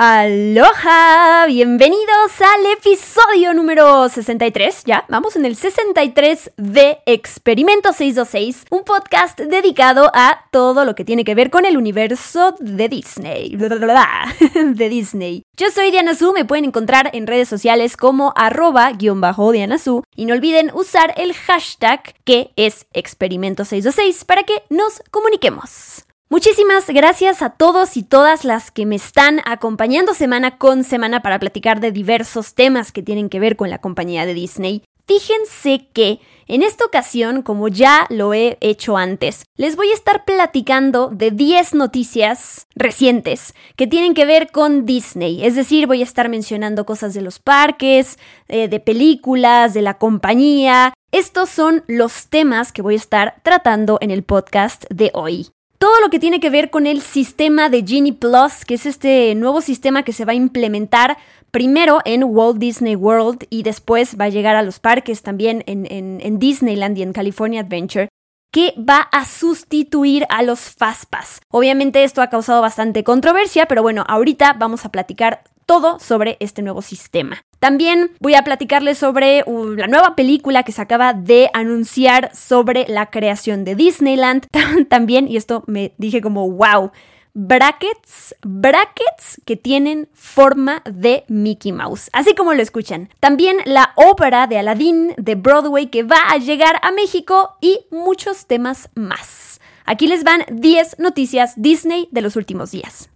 Aloha, 0.00 1.46
bienvenidos 1.48 2.40
al 2.40 2.66
episodio 2.66 3.52
número 3.52 4.08
63, 4.08 4.84
ya, 4.84 5.04
vamos 5.08 5.34
en 5.34 5.44
el 5.44 5.56
63 5.56 6.52
de 6.56 6.98
Experimento 7.04 7.92
626, 7.92 8.66
un 8.70 8.84
podcast 8.84 9.40
dedicado 9.40 10.12
a 10.14 10.44
todo 10.52 10.84
lo 10.84 10.94
que 10.94 11.04
tiene 11.04 11.24
que 11.24 11.34
ver 11.34 11.50
con 11.50 11.64
el 11.64 11.76
universo 11.76 12.54
de 12.60 12.88
Disney, 12.88 13.56
de 13.56 14.88
Disney. 14.88 15.42
Yo 15.56 15.68
soy 15.72 15.90
Diana 15.90 16.14
Su, 16.14 16.32
me 16.32 16.44
pueden 16.44 16.66
encontrar 16.66 17.10
en 17.12 17.26
redes 17.26 17.48
sociales 17.48 17.96
como 17.96 18.32
arroba 18.36 18.92
guion 18.92 19.20
bajo 19.20 19.50
Diana 19.50 19.78
Su 19.78 20.04
y 20.14 20.26
no 20.26 20.34
olviden 20.34 20.70
usar 20.74 21.12
el 21.16 21.34
hashtag 21.34 22.14
que 22.22 22.52
es 22.54 22.86
Experimento 22.92 23.64
626 23.64 24.24
para 24.26 24.44
que 24.44 24.62
nos 24.70 25.02
comuniquemos. 25.10 26.04
Muchísimas 26.30 26.86
gracias 26.88 27.40
a 27.40 27.48
todos 27.48 27.96
y 27.96 28.02
todas 28.02 28.44
las 28.44 28.70
que 28.70 28.84
me 28.84 28.96
están 28.96 29.40
acompañando 29.46 30.12
semana 30.12 30.58
con 30.58 30.84
semana 30.84 31.22
para 31.22 31.38
platicar 31.38 31.80
de 31.80 31.90
diversos 31.90 32.54
temas 32.54 32.92
que 32.92 33.02
tienen 33.02 33.30
que 33.30 33.40
ver 33.40 33.56
con 33.56 33.70
la 33.70 33.78
compañía 33.78 34.26
de 34.26 34.34
Disney. 34.34 34.82
Fíjense 35.06 35.88
que 35.94 36.20
en 36.46 36.62
esta 36.62 36.84
ocasión, 36.84 37.40
como 37.40 37.68
ya 37.68 38.06
lo 38.10 38.34
he 38.34 38.58
hecho 38.60 38.98
antes, 38.98 39.46
les 39.56 39.74
voy 39.74 39.88
a 39.88 39.94
estar 39.94 40.26
platicando 40.26 41.08
de 41.08 41.30
10 41.30 41.72
noticias 41.72 42.66
recientes 42.74 43.54
que 43.74 43.86
tienen 43.86 44.12
que 44.12 44.26
ver 44.26 44.50
con 44.52 44.84
Disney. 44.84 45.46
Es 45.46 45.56
decir, 45.56 45.86
voy 45.86 46.02
a 46.02 46.04
estar 46.04 46.28
mencionando 46.28 46.84
cosas 46.84 47.14
de 47.14 47.22
los 47.22 47.38
parques, 47.38 48.18
eh, 48.48 48.68
de 48.68 48.80
películas, 48.80 49.72
de 49.72 49.80
la 49.80 49.96
compañía. 49.96 50.92
Estos 51.10 51.48
son 51.48 51.84
los 51.86 52.28
temas 52.28 52.70
que 52.70 52.82
voy 52.82 52.94
a 52.94 52.98
estar 52.98 53.40
tratando 53.42 53.96
en 54.02 54.10
el 54.10 54.24
podcast 54.24 54.84
de 54.90 55.10
hoy 55.14 55.48
todo 55.78 56.00
lo 56.00 56.10
que 56.10 56.18
tiene 56.18 56.40
que 56.40 56.50
ver 56.50 56.70
con 56.70 56.86
el 56.86 57.00
sistema 57.00 57.68
de 57.68 57.84
Genie 57.86 58.12
Plus, 58.12 58.64
que 58.66 58.74
es 58.74 58.84
este 58.84 59.34
nuevo 59.34 59.60
sistema 59.60 60.02
que 60.02 60.12
se 60.12 60.24
va 60.24 60.32
a 60.32 60.36
implementar 60.36 61.16
primero 61.50 62.00
en 62.04 62.24
Walt 62.24 62.58
Disney 62.58 62.96
World 62.96 63.46
y 63.48 63.62
después 63.62 64.16
va 64.20 64.26
a 64.26 64.28
llegar 64.28 64.56
a 64.56 64.62
los 64.62 64.80
parques 64.80 65.22
también 65.22 65.62
en, 65.66 66.38
Disneyland 66.38 66.98
y 66.98 67.02
en 67.02 67.12
California 67.12 67.62
Adventure 67.62 68.08
que 68.50 68.74
va 68.78 69.00
a 69.12 69.24
sustituir 69.26 70.26
a 70.30 70.42
los 70.42 70.60
Fastpass. 70.60 71.40
Obviamente 71.50 72.02
esto 72.02 72.22
ha 72.22 72.30
causado 72.30 72.62
bastante 72.62 73.04
controversia, 73.04 73.66
pero 73.66 73.82
bueno, 73.82 74.04
ahorita 74.08 74.54
vamos 74.54 74.84
a 74.84 74.88
platicar 74.88 75.42
todo 75.68 75.98
sobre 76.00 76.38
este 76.40 76.62
nuevo 76.62 76.80
sistema. 76.80 77.44
También 77.58 78.12
voy 78.20 78.34
a 78.34 78.42
platicarles 78.42 78.96
sobre 78.96 79.44
uh, 79.44 79.74
la 79.74 79.86
nueva 79.86 80.16
película 80.16 80.62
que 80.62 80.72
se 80.72 80.80
acaba 80.80 81.12
de 81.12 81.50
anunciar 81.52 82.34
sobre 82.34 82.86
la 82.88 83.10
creación 83.10 83.64
de 83.64 83.74
Disneyland. 83.74 84.46
También, 84.88 85.28
y 85.28 85.36
esto 85.36 85.64
me 85.66 85.92
dije 85.98 86.22
como, 86.22 86.50
wow, 86.50 86.90
brackets, 87.34 88.34
brackets 88.42 89.42
que 89.44 89.56
tienen 89.56 90.08
forma 90.14 90.82
de 90.90 91.24
Mickey 91.28 91.72
Mouse, 91.72 92.08
así 92.14 92.34
como 92.34 92.54
lo 92.54 92.62
escuchan. 92.62 93.10
También 93.20 93.58
la 93.66 93.92
ópera 93.94 94.46
de 94.46 94.58
Aladdin 94.58 95.12
de 95.18 95.34
Broadway 95.34 95.88
que 95.88 96.02
va 96.02 96.30
a 96.30 96.38
llegar 96.38 96.80
a 96.80 96.92
México 96.92 97.58
y 97.60 97.80
muchos 97.90 98.46
temas 98.46 98.88
más. 98.94 99.60
Aquí 99.84 100.06
les 100.06 100.24
van 100.24 100.44
10 100.50 100.98
noticias 100.98 101.52
Disney 101.56 102.08
de 102.10 102.22
los 102.22 102.36
últimos 102.36 102.70
días. 102.70 103.10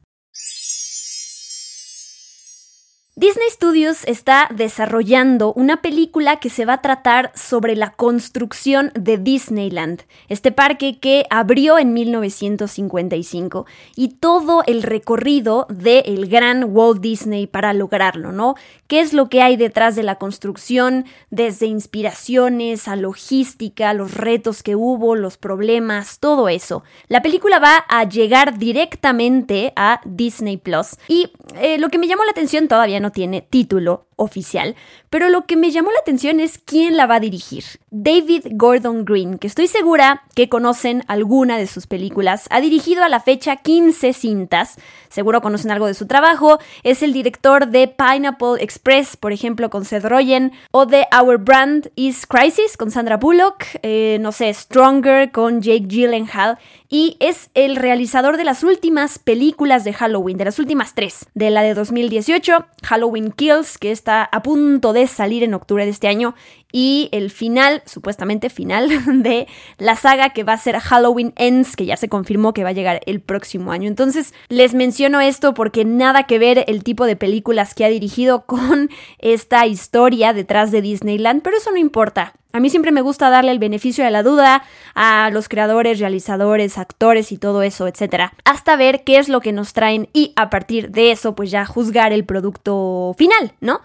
Disney 3.15 3.51
Studios 3.51 4.05
está 4.07 4.49
desarrollando 4.55 5.53
una 5.53 5.83
película 5.83 6.37
que 6.37 6.49
se 6.49 6.65
va 6.65 6.73
a 6.73 6.81
tratar 6.81 7.31
sobre 7.35 7.77
la 7.77 7.91
construcción 7.91 8.91
de 8.95 9.19
Disneyland, 9.19 10.05
este 10.31 10.51
parque 10.51 10.99
que 10.99 11.27
abrió 11.29 11.79
en 11.79 11.93
1955 11.93 13.67
y 13.97 14.15
todo 14.15 14.63
el 14.67 14.83
recorrido 14.83 15.67
del 15.69 16.27
gran 16.27 16.65
Walt 16.75 17.03
Disney 17.03 17.47
para 17.47 17.75
lograrlo, 17.75 18.33
¿no? 18.33 18.55
¿Qué 18.87 19.01
es 19.01 19.13
lo 19.13 19.29
que 19.29 19.43
hay 19.43 19.57
detrás 19.57 19.95
de 19.95 20.05
la 20.05 20.15
construcción, 20.15 21.05
desde 21.29 21.67
inspiraciones 21.67 22.89
a 22.89 22.97
logística, 22.97 23.93
los 23.93 24.15
retos 24.15 24.63
que 24.63 24.75
hubo, 24.75 25.17
los 25.17 25.37
problemas, 25.37 26.19
todo 26.19 26.49
eso? 26.49 26.83
La 27.09 27.21
película 27.21 27.59
va 27.59 27.85
a 27.91 28.05
llegar 28.05 28.57
directamente 28.57 29.75
a 29.77 30.01
Disney 30.07 30.57
Plus 30.57 30.97
y 31.09 31.31
eh, 31.57 31.77
lo 31.77 31.91
que 31.91 31.99
me 31.99 32.09
llamó 32.09 32.25
la 32.25 32.31
atención 32.31 32.69
todavía 32.69 33.02
no 33.03 33.11
tiene 33.13 33.43
título 33.43 34.07
oficial, 34.23 34.77
pero 35.11 35.29
lo 35.29 35.45
que 35.47 35.57
me 35.57 35.71
llamó 35.71 35.91
la 35.91 35.99
atención 36.01 36.41
es 36.41 36.59
quién 36.59 36.97
la 36.97 37.07
va 37.07 37.17
a 37.17 37.21
dirigir. 37.21 37.65
David 37.91 38.47
Gordon 38.53 39.05
Green, 39.05 39.37
que 39.39 39.47
estoy 39.47 39.67
segura 39.67 40.23
que 40.35 40.49
conocen 40.49 41.05
alguna 41.09 41.59
de 41.59 41.67
sus 41.67 41.87
películas, 41.87 42.47
ha 42.51 42.61
dirigido 42.61 43.05
a 43.05 43.09
la 43.09 43.21
fecha 43.21 43.57
15 43.57 44.13
cintas, 44.15 44.77
seguro 45.11 45.43
conocen 45.43 45.71
algo 45.71 45.87
de 45.87 45.95
su 45.95 46.07
trabajo, 46.07 46.59
es 46.83 47.03
el 47.03 47.13
director 47.13 47.69
de 47.69 47.89
Pineapple 47.89 48.63
Express, 48.63 49.17
por 49.17 49.33
ejemplo, 49.33 49.69
con 49.69 49.85
Seth 49.85 50.05
Rogen, 50.05 50.53
o 50.71 50.87
de 50.87 51.07
Our 51.15 51.39
Brand 51.39 51.91
is 51.97 52.27
Crisis 52.27 52.77
con 52.77 52.91
Sandra 52.91 53.19
Bullock, 53.19 53.65
eh, 53.83 54.19
no 54.21 54.33
sé, 54.33 54.53
Stronger 54.55 55.31
con 55.31 55.61
Jake 55.61 55.87
Gyllenhaal, 55.87 56.59
y 56.89 57.17
es 57.21 57.51
el 57.55 57.77
realizador 57.77 58.37
de 58.37 58.45
las 58.45 58.63
últimas 58.65 59.19
películas 59.19 59.85
de 59.85 59.93
Halloween, 59.93 60.37
de 60.37 60.45
las 60.45 60.59
últimas 60.59 60.95
tres, 60.95 61.27
de 61.35 61.51
la 61.51 61.63
de 61.63 61.75
2018, 61.75 62.67
Halloween 62.83 63.33
Kills, 63.33 63.79
que 63.79 63.91
está 63.91 64.12
a 64.21 64.43
punto 64.43 64.93
de 64.93 65.07
salir 65.07 65.43
en 65.43 65.55
octubre 65.55 65.85
de 65.85 65.91
este 65.91 66.09
año, 66.09 66.35
y 66.73 67.11
el 67.13 67.31
final, 67.31 67.83
supuestamente 67.87 68.51
final, 68.51 68.89
de 69.23 69.47
la 69.79 69.95
saga 69.95 70.31
que 70.31 70.43
va 70.43 70.55
a 70.55 70.59
ser 70.59 70.79
Halloween 70.79 71.33
Ends, 71.37 71.77
que 71.77 71.87
ya 71.87 71.97
se 71.97 72.09
confirmó 72.09 72.55
que 72.55 72.65
va 72.65 72.71
a 72.71 72.73
llegar 72.73 73.01
el 73.07 73.21
próximo 73.21 73.71
año. 73.73 73.89
Entonces, 73.89 74.35
les 74.49 74.75
menciono 74.75 75.21
esto 75.21 75.55
porque 75.55 75.85
nada 75.85 76.25
que 76.25 76.39
ver 76.39 76.65
el 76.67 76.83
tipo 76.83 77.07
de 77.07 77.17
películas 77.17 77.75
que 77.75 77.85
ha 77.85 77.89
dirigido 77.89 78.47
con 78.47 78.91
esta 79.19 79.67
historia 79.67 80.33
detrás 80.33 80.73
de 80.73 80.83
Disneyland, 80.83 81.43
pero 81.43 81.59
eso 81.59 81.71
no 81.71 81.77
importa. 81.77 82.33
A 82.53 82.61
mí 82.61 82.71
siempre 82.71 82.93
me 82.93 83.01
gusta 83.01 83.31
darle 83.31 83.51
el 83.51 83.59
beneficio 83.59 84.05
de 84.05 84.11
la 84.11 84.23
duda 84.23 84.63
a 84.95 85.31
los 85.31 85.49
creadores, 85.49 85.99
realizadores, 85.99 86.79
actores 86.79 87.33
y 87.33 87.39
todo 87.39 87.63
eso, 87.63 87.89
etcétera, 87.89 88.35
hasta 88.45 88.77
ver 88.77 89.05
qué 89.05 89.19
es 89.19 89.29
lo 89.29 89.41
que 89.41 89.53
nos 89.53 89.73
traen 89.73 90.09
y 90.13 90.33
a 90.37 90.51
partir 90.51 90.91
de 90.91 91.13
eso, 91.13 91.35
pues 91.35 91.51
ya 91.51 91.65
juzgar 91.65 92.13
el 92.13 92.25
producto 92.25 93.15
final, 93.17 93.53
¿no? 93.61 93.81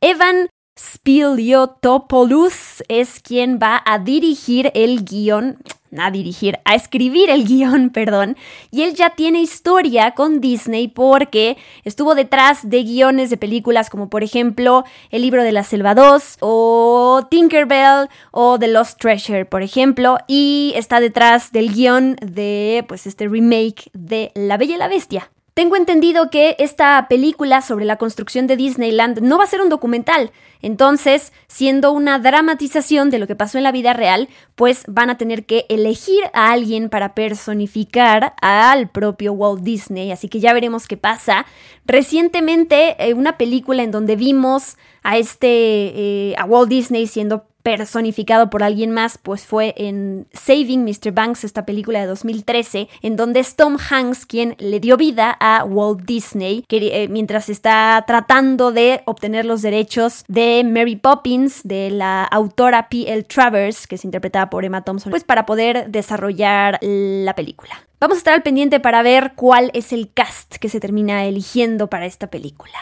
Evan 0.00 0.48
Spiliotopoulos 0.80 2.82
es 2.88 3.20
quien 3.20 3.58
va 3.62 3.82
a 3.84 3.98
dirigir 3.98 4.72
el 4.74 5.04
guion, 5.04 5.58
a 5.98 6.10
dirigir, 6.10 6.58
a 6.64 6.74
escribir 6.74 7.28
el 7.28 7.46
guion, 7.46 7.90
perdón, 7.90 8.38
y 8.70 8.80
él 8.82 8.94
ya 8.94 9.10
tiene 9.10 9.42
historia 9.42 10.12
con 10.12 10.40
Disney 10.40 10.88
porque 10.88 11.58
estuvo 11.84 12.14
detrás 12.14 12.70
de 12.70 12.82
guiones 12.82 13.28
de 13.28 13.36
películas 13.36 13.90
como 13.90 14.08
por 14.08 14.24
ejemplo 14.24 14.84
El 15.10 15.20
libro 15.20 15.44
de 15.44 15.52
la 15.52 15.64
selva 15.64 15.94
2 15.94 16.38
o 16.40 17.26
Tinkerbell 17.30 18.08
o 18.30 18.58
The 18.58 18.68
Lost 18.68 18.98
Treasure, 19.00 19.44
por 19.44 19.62
ejemplo, 19.62 20.16
y 20.28 20.72
está 20.76 21.00
detrás 21.00 21.52
del 21.52 21.74
guion 21.74 22.16
de 22.22 22.86
pues 22.88 23.06
este 23.06 23.28
remake 23.28 23.90
de 23.92 24.32
La 24.34 24.56
Bella 24.56 24.76
y 24.76 24.78
la 24.78 24.88
Bestia. 24.88 25.30
Tengo 25.54 25.76
entendido 25.76 26.30
que 26.30 26.56
esta 26.58 27.06
película 27.08 27.60
sobre 27.60 27.84
la 27.84 27.96
construcción 27.96 28.46
de 28.46 28.56
Disneyland 28.56 29.20
no 29.20 29.38
va 29.38 29.44
a 29.44 29.48
ser 29.48 29.60
un 29.60 29.68
documental, 29.68 30.30
entonces, 30.62 31.32
siendo 31.46 31.92
una 31.92 32.18
dramatización 32.18 33.10
de 33.10 33.18
lo 33.18 33.26
que 33.26 33.34
pasó 33.34 33.58
en 33.58 33.64
la 33.64 33.72
vida 33.72 33.92
real, 33.92 34.28
pues 34.54 34.84
van 34.86 35.08
a 35.08 35.16
tener 35.16 35.46
que 35.46 35.64
elegir 35.68 36.22
a 36.34 36.52
alguien 36.52 36.90
para 36.90 37.14
personificar 37.14 38.34
al 38.42 38.88
propio 38.90 39.32
Walt 39.32 39.62
Disney, 39.62 40.12
así 40.12 40.28
que 40.28 40.40
ya 40.40 40.52
veremos 40.52 40.86
qué 40.86 40.96
pasa. 40.96 41.46
Recientemente, 41.86 42.96
eh, 42.98 43.14
una 43.14 43.38
película 43.38 43.82
en 43.82 43.90
donde 43.90 44.16
vimos 44.16 44.76
a 45.02 45.16
este, 45.16 45.48
eh, 45.48 46.34
a 46.36 46.44
Walt 46.44 46.68
Disney 46.68 47.06
siendo 47.06 47.49
personificado 47.62 48.50
por 48.50 48.62
alguien 48.62 48.90
más, 48.90 49.18
pues 49.18 49.46
fue 49.46 49.74
en 49.76 50.26
Saving 50.32 50.84
Mr. 50.84 51.12
Banks, 51.12 51.44
esta 51.44 51.66
película 51.66 52.00
de 52.00 52.06
2013, 52.06 52.88
en 53.02 53.16
donde 53.16 53.40
es 53.40 53.56
Tom 53.56 53.76
Hanks 53.78 54.26
quien 54.26 54.56
le 54.58 54.80
dio 54.80 54.96
vida 54.96 55.36
a 55.40 55.64
Walt 55.64 56.02
Disney, 56.02 56.64
que, 56.68 57.04
eh, 57.04 57.08
mientras 57.08 57.48
está 57.48 58.02
tratando 58.06 58.72
de 58.72 59.02
obtener 59.04 59.44
los 59.44 59.62
derechos 59.62 60.24
de 60.28 60.62
Mary 60.64 60.96
Poppins, 60.96 61.60
de 61.64 61.90
la 61.90 62.24
autora 62.24 62.88
P.L. 62.88 63.22
Travers, 63.24 63.86
que 63.86 63.96
es 63.96 64.04
interpretada 64.04 64.50
por 64.50 64.64
Emma 64.64 64.82
Thompson, 64.82 65.10
pues 65.10 65.24
para 65.24 65.46
poder 65.46 65.90
desarrollar 65.90 66.78
la 66.80 67.34
película. 67.34 67.86
Vamos 68.00 68.16
a 68.16 68.18
estar 68.18 68.34
al 68.34 68.42
pendiente 68.42 68.80
para 68.80 69.02
ver 69.02 69.32
cuál 69.34 69.70
es 69.74 69.92
el 69.92 70.10
cast 70.12 70.56
que 70.56 70.70
se 70.70 70.80
termina 70.80 71.26
eligiendo 71.26 71.88
para 71.88 72.06
esta 72.06 72.28
película. 72.28 72.78